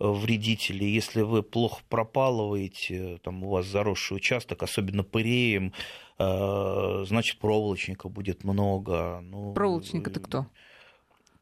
[0.00, 0.84] вредители.
[0.84, 5.72] Если вы плохо пропалываете, там у вас заросший участок, особенно пыреем,
[6.18, 9.20] э, значит, проволочника будет много.
[9.22, 10.46] Ну, Проволочник это кто?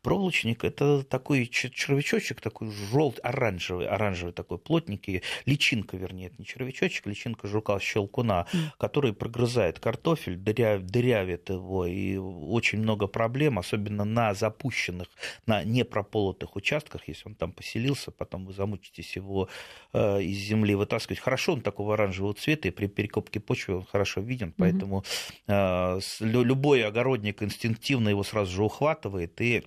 [0.02, 7.06] Проволочник– это такой червячочек, такой желтый, оранжевый, оранжевый такой плотненький, личинка, вернее, это не червячочек,
[7.06, 8.58] личинка жука-щелкуна, mm.
[8.78, 15.08] который прогрызает картофель, дыряв, дырявит его, и очень много проблем, особенно на запущенных,
[15.46, 19.48] на непрополотых участках, если он там поселился, потом вы замучитесь его
[19.92, 21.18] э, из земли вытаскивать.
[21.18, 25.04] Хорошо он такого оранжевого цвета, и при перекопке почвы он хорошо виден, поэтому
[25.48, 29.64] э, любой огородник инстинктивно его сразу же ухватывает и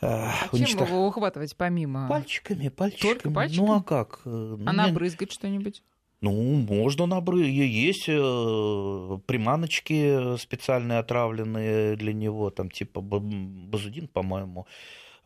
[0.00, 0.86] а уничтож...
[0.86, 2.08] чем его ухватывать помимо?
[2.08, 3.12] Пальчиками, пальчиками.
[3.12, 3.66] Только пальчиками?
[3.66, 4.20] Ну а как?
[4.24, 5.82] А набрызгать что-нибудь?
[6.20, 7.46] Ну, можно набры.
[7.46, 14.66] Есть э, приманочки специальные отравленные для него, там типа базудин, по-моему.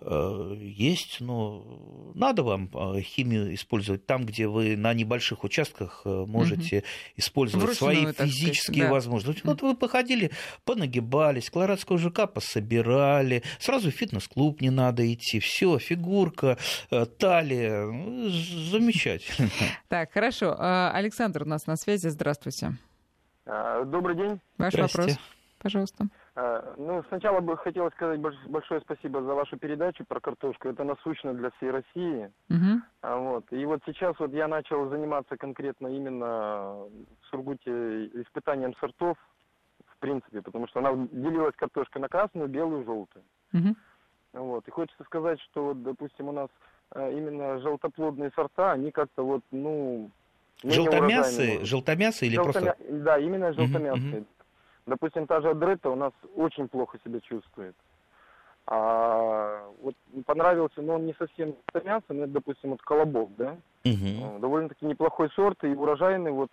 [0.07, 6.25] Э, есть, но надо вам э, химию использовать там, где вы на небольших участках э,
[6.29, 6.87] можете угу.
[7.17, 8.93] использовать Вручную, свои физические сказать, да.
[8.93, 9.43] возможности.
[9.45, 10.31] Вот вы походили,
[10.67, 16.59] понагибались, колорадского жука пособирали, сразу в фитнес-клуб не надо идти, все, фигурка,
[17.19, 19.49] талия, ну, замечательно.
[19.89, 20.55] Так, хорошо.
[20.59, 22.77] Александр у нас на связи, здравствуйте.
[23.47, 24.41] А, добрый день.
[24.59, 25.19] Ваш вопрос,
[25.59, 26.09] пожалуйста.
[26.37, 30.69] А, ну, сначала бы хотелось сказать большое спасибо за вашу передачу про картошку.
[30.69, 32.33] Это насущно для всей России.
[32.51, 33.21] Угу.
[33.21, 33.45] Вот.
[33.53, 36.87] И вот сейчас вот я начал заниматься конкретно именно
[37.21, 39.17] в Сургуте испытанием сортов,
[39.87, 43.25] в принципе, потому что она делилась картошка на красную, белую, желтую.
[43.53, 43.77] Угу.
[44.33, 44.67] Вот.
[44.67, 46.49] И хочется сказать, что, вот, допустим, у нас
[46.91, 50.11] а, именно желтоплодные сорта, они как-то вот, ну...
[50.65, 51.65] Желтомясые?
[51.65, 52.75] Желтомясые или Желтомя...
[52.75, 52.93] просто...
[53.05, 54.21] Да, именно желтомясые.
[54.23, 54.27] Угу.
[54.87, 57.75] Допустим, та же Адрета у нас очень плохо себя чувствует.
[58.67, 59.95] А вот
[60.25, 63.57] понравился, но он не совсем мясо, но это, допустим, вот колобок, да?
[63.85, 64.39] Угу.
[64.41, 66.31] Довольно-таки неплохой сорт и урожайный.
[66.31, 66.51] Вот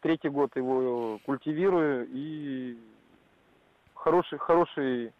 [0.00, 2.76] третий год его культивирую и
[3.94, 5.12] хороший, хороший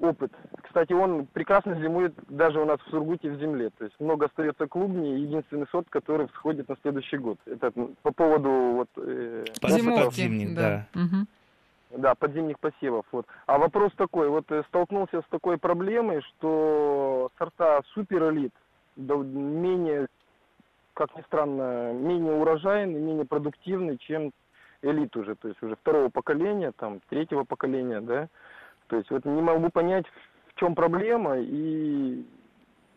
[0.00, 0.32] опыт.
[0.62, 3.70] Кстати, он прекрасно зимует даже у нас в Сургуте в земле.
[3.70, 7.38] То есть много остается клубней, единственный сорт, который всходит на следующий год.
[7.46, 7.72] Это
[8.02, 8.88] по поводу вот...
[8.96, 10.86] Э, Зимовки, зимних, да.
[10.94, 11.00] да.
[11.00, 12.00] Угу.
[12.00, 13.06] Да, подзимних посевов.
[13.12, 13.26] Вот.
[13.46, 18.52] А вопрос такой, вот э, столкнулся с такой проблемой, что сорта суперэлит
[18.96, 20.06] менее,
[20.94, 24.32] как ни странно, менее урожайны, менее продуктивны, чем
[24.82, 28.28] элит уже, то есть уже второго поколения, там, третьего поколения, да,
[28.88, 30.06] то есть вот не могу понять,
[30.54, 32.24] в чем проблема, и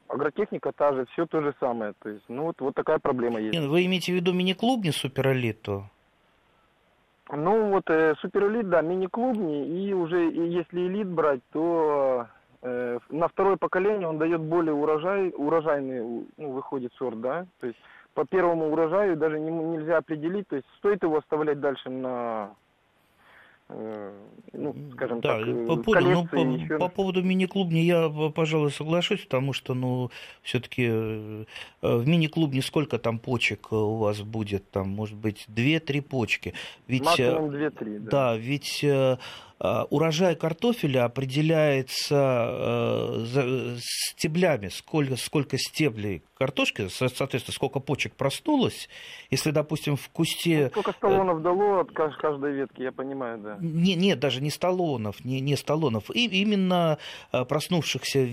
[0.07, 1.93] агротехника та же, все то же самое.
[1.99, 3.57] То есть, ну вот, вот такая проблема есть.
[3.57, 5.89] Вы имеете в виду мини-клубни суперэлиту?
[7.29, 12.27] Ну вот э, суперэлит, да, мини-клубни, и уже и если элит брать, то
[12.61, 17.79] э, на второе поколение он дает более урожай, урожайный, ну, выходит сорт, да, то есть
[18.13, 22.51] по первому урожаю даже не, нельзя определить, то есть стоит его оставлять дальше на
[23.69, 26.77] ну, скажем да, так, по, понял, ну, по, еще...
[26.77, 30.09] по поводу мини-клубни я, пожалуй, соглашусь, потому что, ну,
[30.41, 31.45] все-таки э,
[31.81, 34.71] в мини-клубне сколько там почек у вас будет?
[34.71, 36.53] Там, может быть, две-три почки.
[36.87, 38.09] Ведь, Максимум 2-3, да.
[38.09, 39.17] Да, ведь Э,
[39.59, 42.49] урожай картофеля определяется
[43.35, 48.89] э, стеблями, сколько, сколько стеблей картошки, соответственно, сколько почек проснулось.
[49.31, 50.65] Если, допустим, в кусте...
[50.65, 53.57] Ну, сколько столонов дало от каждой ветки, я понимаю, да.
[53.59, 56.15] Не, нет, даже не столонов, не, не столонов.
[56.15, 56.99] И именно
[57.31, 58.27] э, проснувшихся,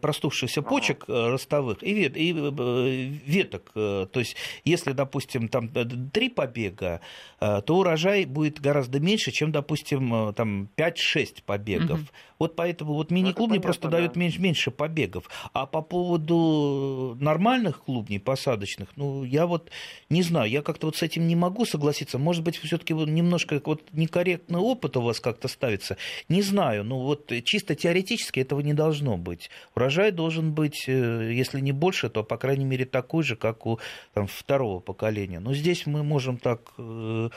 [0.00, 1.32] проснувшихся почек ага.
[1.32, 3.72] ростовых и, вет, и веток.
[3.74, 5.68] То есть, если, допустим, там
[6.10, 7.00] три побега,
[7.38, 11.98] то урожай будет гораздо меньше, чем, допустим, там 5-6 побегов.
[11.98, 12.08] Угу.
[12.38, 13.98] Вот поэтому вот мини-клубни просто да.
[13.98, 15.28] дают меньше, меньше побегов.
[15.52, 19.72] А по поводу нормальных клубней посадочных, ну, я вот
[20.10, 22.18] не знаю, я как-то вот с этим не могу согласиться.
[22.18, 25.96] Может быть, все-таки вот немножко вот некорректный опыт у вас как-то ставится.
[26.28, 29.50] Не знаю, ну вот чисто теоретически этого не должно быть.
[29.74, 33.80] Урожай должен быть, э, если не больше, то, по крайней мере, такой же, как у
[34.14, 35.40] там, второго поколения.
[35.40, 37.30] Но здесь мы можем так э,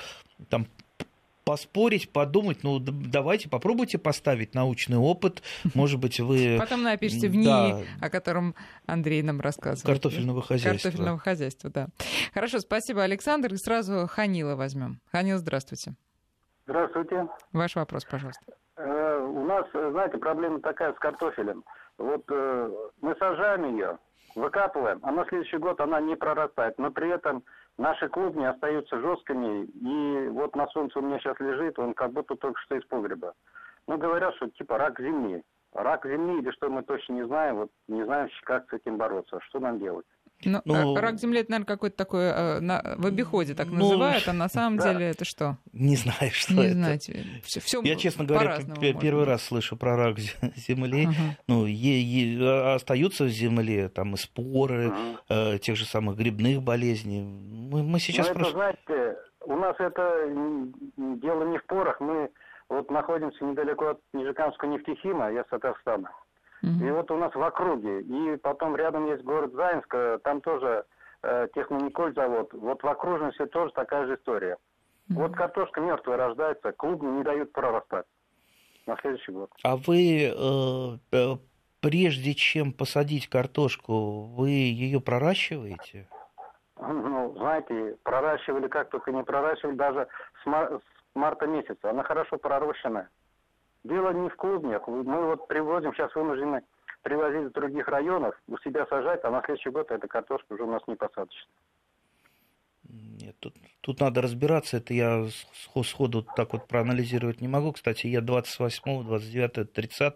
[0.49, 0.67] там
[1.51, 5.43] поспорить, подумать, ну давайте попробуйте поставить научный опыт,
[5.75, 6.55] может быть вы...
[6.61, 7.79] Потом напишите в НИИ, да.
[7.99, 9.85] о котором Андрей нам рассказывал.
[9.85, 10.89] Картофельного хозяйства.
[10.89, 11.87] Картофельного хозяйства, да.
[12.33, 13.53] Хорошо, спасибо, Александр.
[13.53, 15.01] И сразу Ханила возьмем.
[15.11, 15.95] Ханил, здравствуйте.
[16.67, 17.27] Здравствуйте.
[17.51, 18.45] Ваш вопрос, пожалуйста.
[18.77, 21.65] Э, у нас, знаете, проблема такая с картофелем.
[21.97, 23.97] Вот э, мы сажаем ее,
[24.35, 27.43] выкапываем, а на следующий год она не прорастает, но при этом
[27.81, 32.35] Наши клубни остаются жесткими, и вот на солнце у меня сейчас лежит, он как будто
[32.35, 33.33] только что из погреба.
[33.87, 35.41] Ну, говорят, что типа рак земли.
[35.73, 39.39] Рак земли или что мы точно не знаем, вот не знаем, как с этим бороться,
[39.45, 40.05] что нам делать.
[40.45, 44.27] Но, ну, рак земли это, наверное, какой-то такой э, на, в обиходе так ну, называют,
[44.27, 44.93] а на самом да.
[44.93, 45.58] деле это что?
[45.73, 46.73] Не знаю, что не это.
[46.73, 48.60] Знаете, все, все Я, честно говоря,
[48.99, 51.06] первый раз слышу про рак земли.
[51.06, 51.38] Ага.
[51.47, 55.54] Ну, е, е, а, остаются в земле там и споры ага.
[55.56, 57.21] э, тех же самых грибных болезней.
[57.21, 60.27] Мы, мы сейчас ну, это, знаете, у нас это
[60.97, 61.99] дело не в порах.
[61.99, 62.30] Мы
[62.69, 66.10] вот находимся недалеко от Нижекамского нефтехима, я с Татарстана.
[66.63, 66.86] Угу.
[66.86, 68.02] И вот у нас в округе.
[68.02, 70.86] И потом рядом есть город Заинск, э, там тоже
[71.24, 72.54] э, технониколь завод.
[72.54, 74.58] Вот в окружности тоже такая же история.
[75.10, 75.19] Угу.
[75.21, 78.05] Вот картошка мертвая рождается, клубни не дают прорастать.
[78.86, 79.51] на следующий год.
[79.64, 81.36] А вы э,
[81.82, 86.07] прежде чем посадить картошку, вы ее проращиваете?
[86.80, 90.07] Ну, знаете, проращивали как только не проращивали, даже
[90.41, 91.89] с, мар- с марта месяца.
[91.89, 93.09] Она хорошо пророщенная.
[93.84, 94.88] Дело не в клубнях.
[94.88, 96.61] Мы вот привозим, сейчас вынуждены
[97.01, 100.71] привозить из других районов, у себя сажать, а на следующий год эта картошка уже у
[100.71, 101.47] нас не посадочная.
[102.91, 105.27] Нет, тут, тут надо разбираться, это я
[105.84, 107.71] сходу так вот проанализировать не могу.
[107.71, 110.13] Кстати, я 28, 29, 30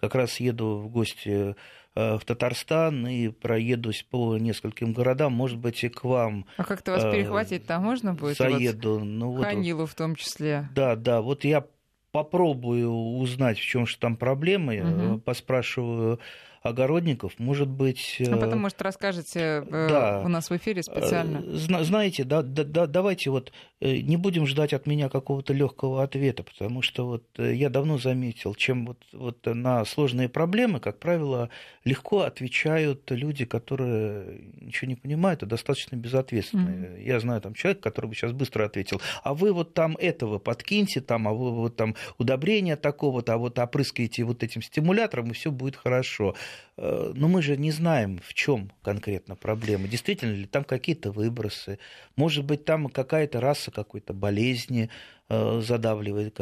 [0.00, 1.54] как раз еду в гости
[1.94, 6.46] э, в Татарстан и проедусь по нескольким городам, может быть, и к вам.
[6.56, 8.36] А как-то вас э, перехватить там можно будет?
[8.36, 8.94] Заеду.
[8.94, 10.68] Вот, ну, Ханилу вот, в том числе.
[10.74, 11.64] Да, да, вот я
[12.12, 15.18] попробую узнать, в чем же там проблемы, угу.
[15.20, 16.20] поспрашиваю
[16.62, 18.20] огородников, может быть...
[18.26, 21.42] А потом, может, расскажете э, да, у нас в эфире специально.
[21.56, 26.42] Знаете, да, да, да, давайте вот э, не будем ждать от меня какого-то легкого ответа,
[26.42, 31.50] потому что вот э, я давно заметил, чем вот, вот на сложные проблемы, как правило,
[31.84, 36.90] легко отвечают люди, которые ничего не понимают и достаточно безответственные.
[36.90, 37.04] Mm-hmm.
[37.04, 41.00] Я знаю там человека, который бы сейчас быстро ответил, а вы вот там этого подкиньте,
[41.00, 45.50] там, а вы вот там удобрения такого-то, а вот опрыскаете вот этим стимулятором, и все
[45.50, 46.34] будет хорошо.
[46.76, 49.88] Э, но мы же не знаем, в чем конкретно проблема.
[49.88, 51.78] Действительно ли там какие-то выбросы,
[52.16, 54.88] может быть, там какая-то раса какой-то болезни
[55.28, 56.38] задавливает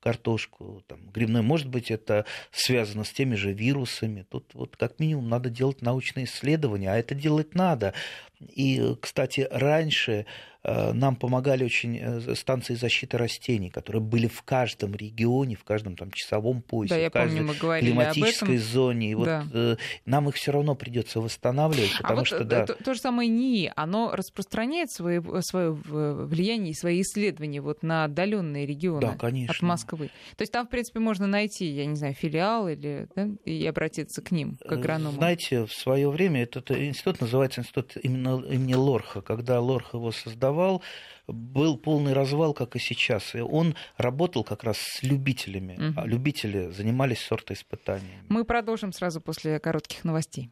[0.00, 1.42] картошку, там, грибной.
[1.42, 4.26] Может быть, это связано с теми же вирусами.
[4.28, 7.94] Тут вот как минимум надо делать научные исследования, а это делать надо.
[8.40, 10.26] И, кстати, раньше
[10.64, 15.96] Э, нам помогали очень э, станции защиты растений, которые были в каждом регионе, в каждом
[15.96, 19.10] там часовом поясе, да, в каждой помню, мы климатической зоне.
[19.10, 19.44] И да.
[19.52, 19.76] э,
[20.06, 22.66] нам их все равно придется восстанавливать, а потому а вот что да.
[22.66, 28.06] То, то же самое НИИ, оно распространяет свое, свое влияние и свои исследования вот на
[28.22, 29.54] отдаленные регионы да, конечно.
[29.54, 30.10] от Москвы.
[30.36, 34.22] То есть там, в принципе, можно найти, я не знаю, филиал или да, и обратиться
[34.22, 35.16] к ним, к агроному.
[35.16, 39.22] Знаете, в свое время этот институт называется институт именно имени Лорха.
[39.22, 40.82] Когда Лорх его создавал, давал,
[41.26, 43.34] был полный развал, как и сейчас.
[43.34, 45.74] И он работал как раз с любителями.
[45.74, 46.00] Угу.
[46.00, 48.24] А любители занимались сортоиспытаниями.
[48.28, 50.50] Мы продолжим сразу после коротких новостей.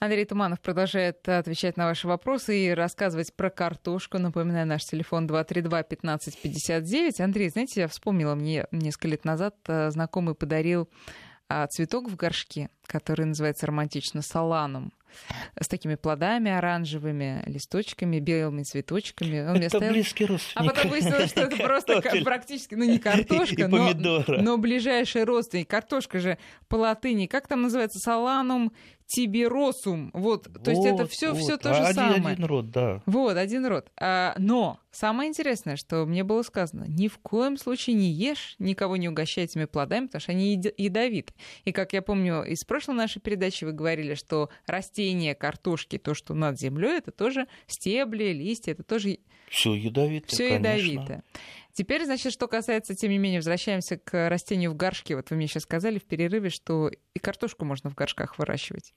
[0.00, 4.18] Андрей Туманов продолжает отвечать на ваши вопросы и рассказывать про картошку.
[4.18, 7.20] Напоминаю, наш телефон 232-1559.
[7.20, 10.88] Андрей, знаете, я вспомнила, мне несколько лет назад э, знакомый подарил
[11.48, 14.92] а, цветок в горшке, который называется романтично саланом
[15.58, 19.40] с такими плодами оранжевыми, листочками, белыми цветочками.
[19.48, 19.92] Он это оставил...
[19.92, 20.56] близкий родственник.
[20.56, 23.92] А потом выяснилось, что это просто практически, ну не картошка, но,
[24.26, 25.68] но ближайший родственник.
[25.68, 26.38] Картошка же
[26.68, 28.72] по латыни, как там называется, саланум
[29.08, 30.10] тиберосум.
[30.12, 31.40] Вот, вот то есть это все вот.
[31.40, 32.34] все то же один, самое.
[32.34, 33.02] Один род, да.
[33.06, 33.90] Вот, один род.
[33.96, 38.98] А, но самое интересное, что мне было сказано, ни в коем случае не ешь, никого
[38.98, 41.32] не угощай этими плодами, потому что они ядовиты.
[41.64, 46.34] И как я помню, из прошлой нашей передачи вы говорили, что растения картошки, то, что
[46.34, 50.26] над землей, это тоже стебли, листья, это тоже все ядовито.
[50.28, 51.22] Все ядовито.
[51.78, 55.14] Теперь, значит, что касается, тем не менее, возвращаемся к растению в горшке.
[55.14, 58.94] Вот вы мне сейчас сказали в перерыве, что и картошку можно в горшках выращивать.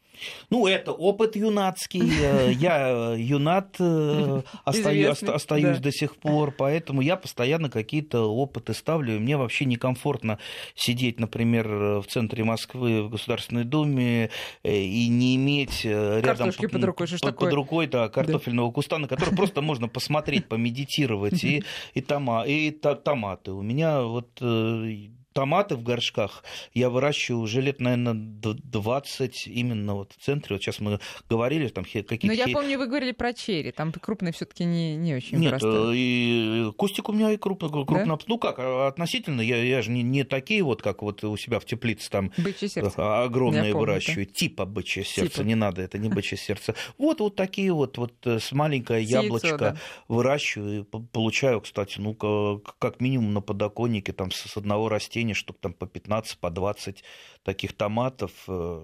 [0.49, 2.01] Ну, это опыт юнацкий.
[2.01, 9.19] Э, я юнат э, остаюсь до сих пор, поэтому я постоянно какие-то опыты ставлю.
[9.19, 10.39] Мне вообще некомфортно
[10.73, 11.67] сидеть, например,
[11.99, 14.31] в центре Москвы в Государственной Думе
[14.63, 19.61] э, и не иметь рядом под рукой, под рукой да, картофельного куста, на который просто
[19.61, 21.63] можно посмотреть, помедитировать и,
[21.93, 23.51] и, тома, и томаты.
[23.51, 30.13] У меня вот э, томаты в горшках я выращиваю уже лет, наверное, 20 именно вот
[30.13, 30.55] в центре.
[30.55, 32.27] Вот сейчас мы говорили, там какие-то...
[32.27, 35.61] Но я помню, вы говорили про черри, там крупные все таки не, не очень Нет,
[35.61, 35.93] вырастают.
[35.95, 37.69] и кустик у меня и крупный.
[37.69, 38.23] крупно да?
[38.27, 41.59] Ну как, а относительно, я, я же не, не такие вот, как вот у себя
[41.59, 42.93] в теплице там сердце.
[42.97, 44.25] А, огромные помню, выращиваю.
[44.25, 44.33] Да.
[44.33, 45.47] Типа бычье сердце, типа.
[45.47, 46.75] не надо, это не бычье сердце.
[46.97, 49.77] Вот, вот такие вот, вот э, с маленькое яблочко да.
[50.07, 55.73] выращиваю, получаю, кстати, ну как минимум на подоконнике там с одного растения растений, штук там
[55.73, 57.03] по 15, по 20
[57.43, 58.31] таких томатов.
[58.47, 58.81] Э,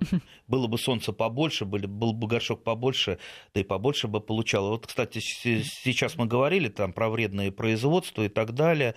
[0.48, 3.18] было бы солнце побольше, были, был бы горшок побольше,
[3.54, 4.70] да и побольше бы получало.
[4.70, 8.94] Вот, кстати, сейчас мы говорили там про вредные производства и так далее.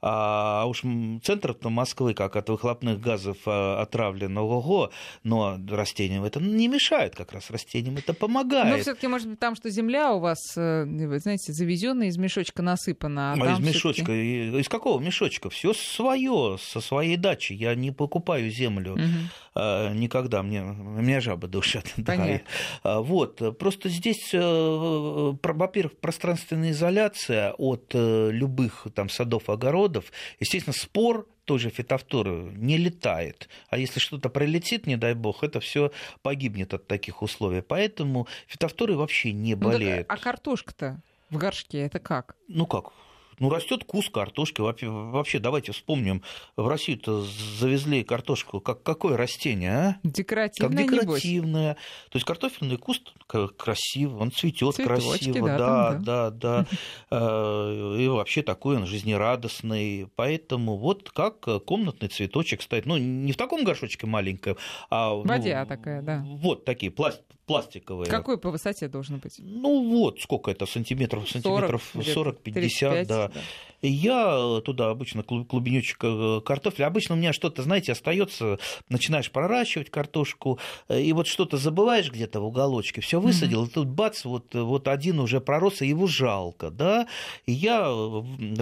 [0.00, 0.82] А уж
[1.24, 4.92] центр Москвы, как от выхлопных газов а, отравлено, ого,
[5.24, 8.76] но растениям это не мешает, как раз растениям это помогает.
[8.76, 12.62] Но все-таки, может быть, там, что земля у вас, э, вы знаете, завезенная из мешочка
[12.62, 13.32] насыпана.
[13.32, 14.12] А, а из мешочка?
[14.12, 15.50] Из какого мешочка?
[15.50, 17.54] Все свое, со своей дачи.
[17.54, 19.94] Я не покупаю землю угу.
[19.94, 20.44] никогда.
[20.44, 21.86] Мне, меня жабы душат.
[22.06, 22.40] Понятно.
[22.84, 23.00] Да.
[23.00, 23.58] Вот.
[23.58, 30.12] Просто здесь, э, во-первых, пространственная изоляция от любых там садов, огородов, исходов.
[30.40, 33.48] Естественно, спор той же фитофторы не летает.
[33.70, 35.90] А если что-то прилетит, не дай бог, это все
[36.22, 37.62] погибнет от таких условий.
[37.62, 40.08] Поэтому фитофторы вообще не болеют.
[40.08, 42.36] Ну, так, а картошка-то в горшке это как?
[42.48, 42.92] Ну как?
[43.38, 44.60] Ну, растет кус картошки.
[44.60, 46.22] Вообще, давайте вспомним,
[46.56, 47.24] в Россию-то
[47.58, 48.60] завезли картошку.
[48.60, 49.96] Как, какое растение, а?
[50.02, 51.68] Декоративное, Как декоративное.
[51.70, 51.82] Небось.
[52.10, 55.48] То есть картофельный куст красивый, он цветет красиво.
[55.48, 56.66] Да, да, там, да, да.
[57.10, 57.96] да.
[57.98, 60.08] И вообще такой он жизнерадостный.
[60.16, 62.86] Поэтому вот как комнатный цветочек стоит.
[62.86, 64.56] Ну, не в таком горшочке маленьком,
[64.90, 65.14] а...
[65.22, 66.24] Бадья ну, такая, да.
[66.26, 68.08] Вот такие пласт пластиковые.
[68.08, 69.36] Какой по высоте должен быть?
[69.38, 73.27] Ну вот, сколько это, сантиметров, сантиметров 40-50, да.
[73.28, 73.40] Да.
[73.80, 76.86] Я туда обычно клубенечек э, картофеля.
[76.86, 78.58] Обычно у меня что-то, знаете, остается,
[78.88, 80.58] начинаешь проращивать картошку,
[80.88, 83.68] э, и вот что-то забываешь где-то в уголочке, все высадил, mm-hmm.
[83.68, 87.06] и тут бац, вот, вот один уже пророс, и его жалко, да.
[87.46, 87.88] И я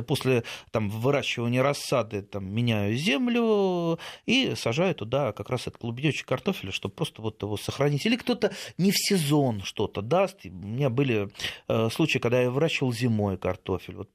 [0.07, 6.73] после там, выращивания рассады там, меняю землю и сажаю туда как раз этот клубенечек картофеля,
[6.73, 8.05] чтобы просто вот его сохранить.
[8.05, 10.45] Или кто-то не в сезон что-то даст.
[10.45, 11.31] У меня были
[11.69, 13.95] э, случаи, когда я выращивал зимой картофель.
[13.95, 14.11] Вот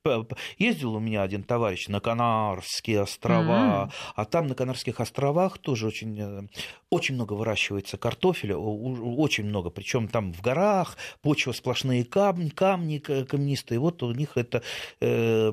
[0.58, 4.14] ездил у меня один товарищ на Канарские острова, mm-hmm.
[4.16, 6.48] а там на Канарских островах тоже очень, э,
[6.90, 9.70] очень много выращивается картофеля, очень много.
[9.70, 13.80] Причем там в горах почва сплошные камни, камни камнистые.
[13.80, 14.62] Вот у них это
[15.00, 15.52] э,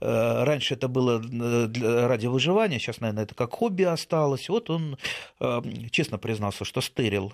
[0.00, 4.48] э, раньше это было для, ради выживания, сейчас, наверное, это как хобби осталось.
[4.48, 4.98] Вот он
[5.40, 7.32] э, честно признался, что стырил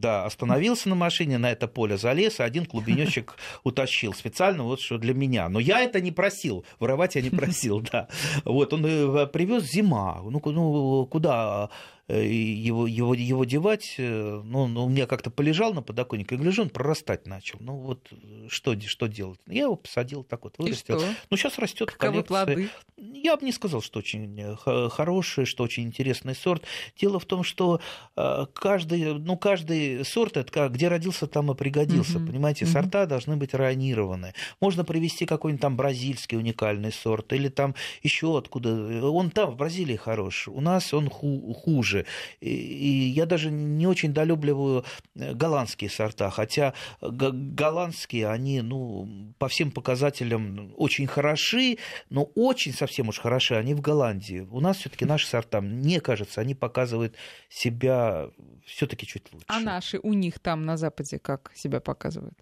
[0.00, 5.14] да, остановился на машине, на это поле залез, один клубенечек утащил специально вот что для
[5.14, 5.48] меня.
[5.48, 8.08] Но я это не просил, воровать я не просил, да.
[8.44, 10.20] Вот он э, привез зима.
[10.22, 11.70] Ну, ну куда
[12.08, 13.96] его, его, его девать.
[13.98, 17.58] Э, ну, ну, у меня как-то полежал на подоконнике, и гляжу, он прорастать начал.
[17.60, 19.40] Ну, вот э, что, что делать?
[19.46, 21.02] Я его посадил так вот, вырастил.
[21.30, 22.28] Ну, сейчас растет коллекции.
[22.28, 22.70] плоды?
[22.96, 24.56] Я бы не сказал, что очень
[24.90, 26.62] хороший, что очень интересный сорт.
[26.96, 27.80] Дело в том, что
[28.14, 32.18] каждый, ну, каждый сорт, это где родился, там и пригодился.
[32.18, 32.26] Угу.
[32.26, 32.72] Понимаете, угу.
[32.72, 34.34] сорта должны быть ронированы.
[34.60, 38.70] Можно привести какой-нибудь там бразильский уникальный сорт, или там еще откуда.
[39.10, 40.48] Он там, в Бразилии хорош.
[40.48, 42.06] У нас он хуже хуже.
[42.40, 44.84] И я даже не очень долюбливаю
[45.14, 51.78] э, голландские сорта, хотя голландские, они ну, по всем показателям очень хороши,
[52.10, 54.46] но очень совсем уж хороши они в Голландии.
[54.50, 57.14] У нас все-таки наши сорта, мне кажется, они показывают
[57.48, 58.30] себя
[58.64, 59.46] все-таки чуть лучше.
[59.48, 62.34] А наши у них там на Западе как себя показывают?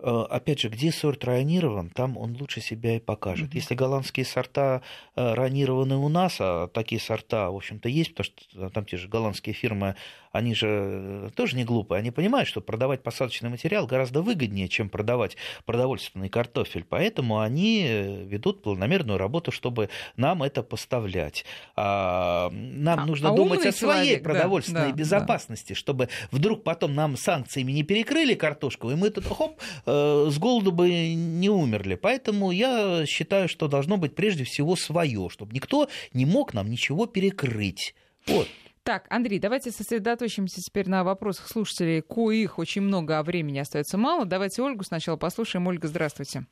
[0.00, 3.50] Э, опять же, где сорт ронирован, там он лучше себя и покажет.
[3.50, 3.56] Mm-hmm.
[3.56, 4.82] Если голландские сорта
[5.16, 9.08] э, ронированы у нас, а такие сорта, в общем-то, есть, потому что там те же
[9.08, 9.96] голландские фирмы
[10.32, 14.88] они же э, тоже не глупые, они понимают, что продавать посадочный материал гораздо выгоднее, чем
[14.88, 21.44] продавать продовольственный картофель, поэтому они э, ведут планомерную работу, чтобы нам это поставлять.
[21.76, 25.74] А нам а, нужно а думать о своей человек, продовольственной да, безопасности, да.
[25.74, 30.72] чтобы вдруг потом нам санкциями не перекрыли картошку, и мы тут хоп, э, с голоду
[30.72, 31.94] бы не умерли.
[31.94, 37.06] Поэтому я считаю, что должно быть прежде всего свое, чтобы никто не мог нам ничего
[37.06, 37.94] перекрыть.
[38.26, 38.46] Вот.
[38.88, 44.24] Так, Андрей, давайте сосредоточимся теперь на вопросах слушателей, коих очень много, а времени остается мало.
[44.24, 45.66] Давайте Ольгу сначала послушаем.
[45.66, 46.46] Ольга, здравствуйте.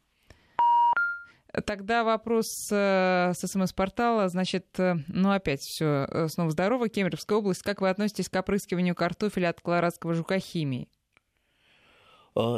[1.64, 4.28] Тогда вопрос э, с СМС-портала.
[4.28, 6.90] Значит, э, ну опять все э, снова здорово.
[6.90, 7.62] Кемеровская область.
[7.62, 10.90] Как вы относитесь к опрыскиванию картофеля от колорадского жука химией?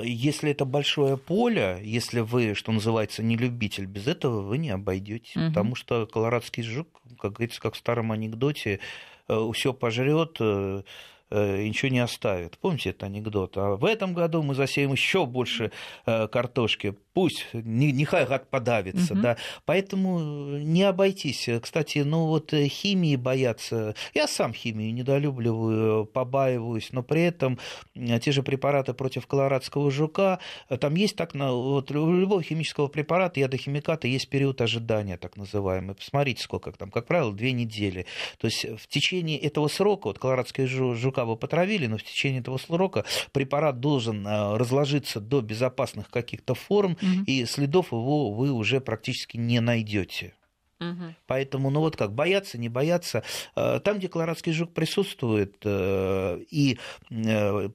[0.05, 5.37] Если это большое поле, если вы, что называется, не любитель, без этого вы не обойдетесь.
[5.37, 5.49] Угу.
[5.49, 8.81] Потому что колорадский жук, как говорится, как в старом анекдоте,
[9.29, 10.83] Э, все пожрет, э, э,
[11.31, 12.59] ничего не оставит.
[12.59, 13.57] Помните этот анекдот?
[13.57, 15.73] А в этом году мы засеем еще больше
[16.05, 19.23] картошки пусть, не, нехай гад подавится, угу.
[19.23, 19.37] да.
[19.65, 20.21] Поэтому
[20.59, 21.49] не обойтись.
[21.61, 23.97] Кстати, ну вот э, химии боятся.
[24.15, 27.59] Я сам химию недолюбливаю, побаиваюсь, но при этом
[27.97, 30.39] те же препараты против колорадского жука,
[30.79, 35.97] там есть так, вот у любого химического препарата, ядохимиката, есть период ожидания, так называемый.
[35.97, 38.07] Посмотрите, сколько там, как правило, две недели.
[38.39, 42.59] То есть в течение этого срока, вот колорадского жука вы потравили, но в течение этого
[42.59, 47.25] срока препарат должен э, разложиться до безопасных каких-то форм, угу.
[47.27, 50.35] и следов его вы уже практически не найдете.
[50.81, 51.15] Угу.
[51.27, 53.23] Поэтому, ну вот как, бояться, не бояться.
[53.57, 56.79] Э, там, где колорадский жук присутствует, э, и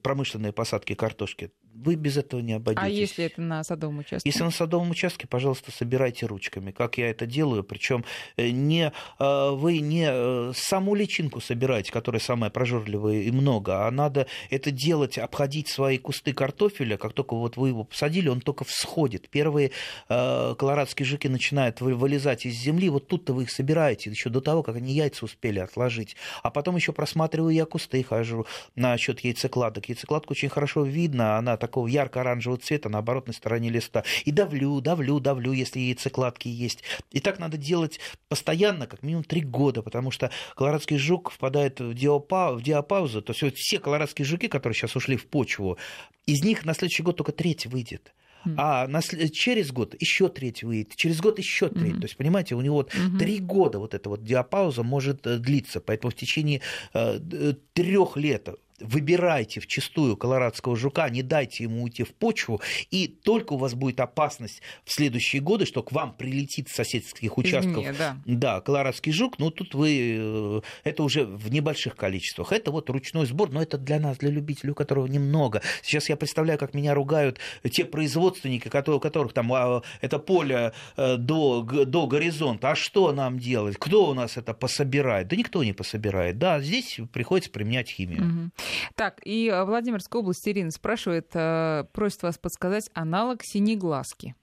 [0.02, 2.86] промышленные посадки картошки, вы без этого не обойдетесь.
[2.86, 4.28] А если это на садовом участке?
[4.28, 7.64] Если на садовом участке, пожалуйста, собирайте ручками, как я это делаю.
[7.64, 8.04] Причем
[8.36, 13.90] э, не, э, вы не э, саму личинку собираете, которая самая прожорливая и много, а
[13.90, 16.96] надо это делать, обходить свои кусты картофеля.
[16.96, 19.28] Как только вот вы его посадили, он только всходит.
[19.28, 19.72] Первые
[20.08, 22.88] колорадские жуки начинают вылезать из земли.
[22.88, 26.16] Вот тут-то вы их собираете, еще до того, как они яйца успели отложить.
[26.42, 28.46] А потом еще просматриваю я кусты, хожу
[28.76, 29.88] насчет яйцекладок.
[29.88, 34.04] Яйцекладку очень хорошо видно, она такого ярко-оранжевого цвета на оборотной стороне листа.
[34.26, 36.82] И давлю, давлю, давлю, если яйцекладки есть.
[37.10, 41.94] И так надо делать постоянно, как минимум три года, потому что колорадский жук впадает в,
[41.94, 43.22] диапа, в диапаузу.
[43.22, 45.78] То есть вот все колорадские жуки, которые сейчас ушли в почву,
[46.26, 48.12] из них на следующий год только треть выйдет.
[48.58, 51.94] А на, через год еще треть выйдет, через год еще треть.
[51.94, 52.00] Mm-hmm.
[52.00, 53.18] То есть, понимаете, у него вот mm-hmm.
[53.18, 55.80] три года вот эта вот диапауза может э, длиться.
[55.80, 56.60] Поэтому в течение
[56.92, 58.50] э, трех лет
[58.80, 62.60] выбирайте в чистую колорадского жука, не дайте ему уйти в почву,
[62.90, 67.38] и только у вас будет опасность в следующие годы, что к вам прилетит с соседских
[67.38, 68.16] участков Извне, да.
[68.24, 72.52] Да, колорадский жук, но тут вы, э, это уже в небольших количествах.
[72.52, 75.62] Это вот ручной сбор, но это для нас, для любителей, у которого немного.
[75.82, 77.38] Сейчас я представляю, как меня ругают
[77.70, 82.72] те производственники, у которых там а, это поле э, до, до горизонта.
[82.72, 83.76] А что нам делать?
[83.78, 85.28] Кто у нас это пособирает?
[85.28, 86.38] Да никто не пособирает.
[86.38, 88.22] Да, здесь приходится применять химию.
[88.22, 88.50] Угу.
[88.94, 94.34] Так, и э, Владимирская область Ирина спрашивает, э, просит вас подсказать аналог синеглазки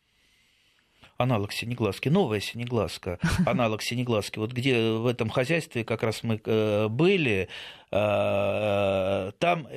[1.17, 4.39] аналог синеглазки, новая синеглазка, аналог синеглазки.
[4.39, 7.47] Вот где в этом хозяйстве как раз мы э, были,
[7.91, 9.67] там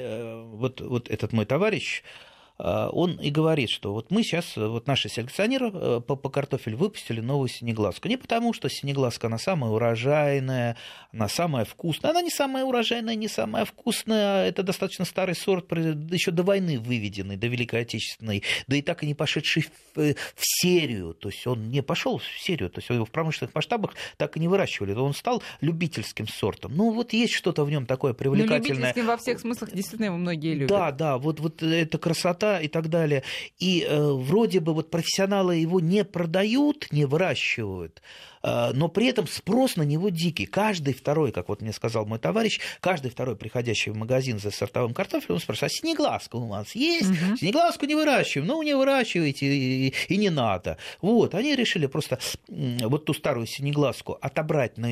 [0.56, 5.08] вот, вот этот мой товарищ, а, он и говорит, что вот мы сейчас, вот наши
[5.08, 8.06] селекционеры э, по, по картофелю выпустили новую синеглазку.
[8.06, 10.76] Не потому, что синеглазка, она самая урожайная,
[11.12, 12.12] она самая вкусная.
[12.12, 14.46] Она не самая урожайная, не самая вкусная.
[14.46, 19.06] Это достаточно старый сорт, еще до войны выведенный, до Великой Отечественной, да и так и
[19.06, 19.62] не пошедший
[19.94, 21.14] в, э, в серию.
[21.14, 24.40] То есть он не пошел в серию, то есть его в промышленных масштабах так и
[24.40, 24.92] не выращивали.
[24.94, 26.76] Он стал любительским сортом.
[26.76, 28.60] Ну вот есть что-то в нем такое ну, привлекательное.
[28.60, 30.68] Ну, любительским во всех смыслах действительно его многие любят.
[30.68, 33.22] Да, да, вот, вот эта красота красота и так далее.
[33.58, 38.02] И э, вроде бы вот профессионалы его не продают, не выращивают,
[38.42, 40.46] э, но при этом спрос на него дикий.
[40.46, 44.94] Каждый второй, как вот мне сказал мой товарищ, каждый второй, приходящий в магазин за сортовым
[44.94, 47.10] картофелем, он спрашивает, а снегласка у вас есть?
[47.10, 47.36] Угу.
[47.38, 48.48] Снегласку не выращиваем.
[48.48, 50.76] Ну, не выращивайте, и, и не надо.
[51.00, 52.18] Вот, они решили просто
[52.48, 54.88] вот ту старую синегласку отобрать на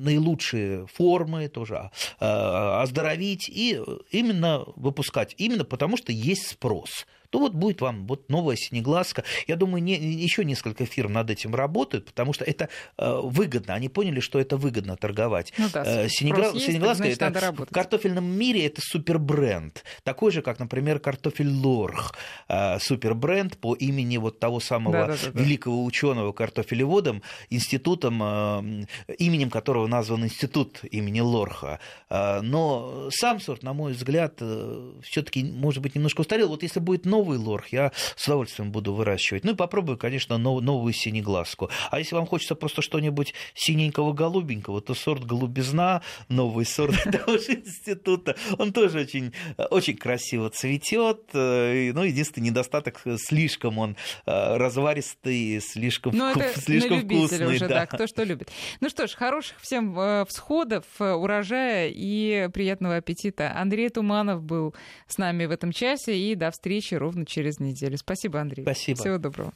[0.00, 3.80] наилучшие формы тоже, а, оздоровить и
[4.10, 5.34] именно выпускать.
[5.38, 9.24] Именно потому, что есть спрос north то вот будет вам вот новая синеглазка.
[9.46, 12.68] Я думаю, не, еще несколько фирм над этим работают, потому что это
[12.98, 13.74] э, выгодно.
[13.74, 15.52] Они поняли, что это выгодно торговать.
[15.56, 16.48] Ну, да, э, Синегла...
[16.48, 19.84] есть, Синеглазка это в картофельном мире это супербренд.
[20.02, 22.14] Такой же, как, например, картофель Лорх.
[22.48, 25.40] Э, супербренд по имени вот того самого да, да, да, да.
[25.40, 28.86] великого ученого картофелеводом, институтом, э,
[29.18, 31.78] именем которого назван институт имени Лорха.
[32.08, 36.48] Э, но сам сорт, на мой взгляд, э, все-таки, может быть, немножко устарел.
[36.48, 39.44] Вот если будет новый новый лорх я с удовольствием буду выращивать.
[39.44, 41.70] Ну и попробую, конечно, нов, новую синеглазку.
[41.90, 47.54] А если вам хочется просто что-нибудь синенького голубенького, то сорт голубизна, новый сорт того же
[47.54, 49.32] института, он тоже очень,
[49.70, 51.20] очень красиво цветет.
[51.34, 53.96] Э, ну, единственный недостаток, слишком он
[54.26, 57.46] э, разваристый, слишком, Но ну, это слишком вкусный.
[57.46, 57.80] Уже, да.
[57.80, 58.50] да, кто что любит.
[58.80, 63.52] Ну что ж, хороших всем э, всходов, урожая и приятного аппетита.
[63.54, 64.74] Андрей Туманов был
[65.06, 67.98] с нами в этом часе, и до встречи ровно через неделю.
[67.98, 68.62] Спасибо, Андрей.
[68.62, 69.00] Спасибо.
[69.00, 69.48] Всего доброго.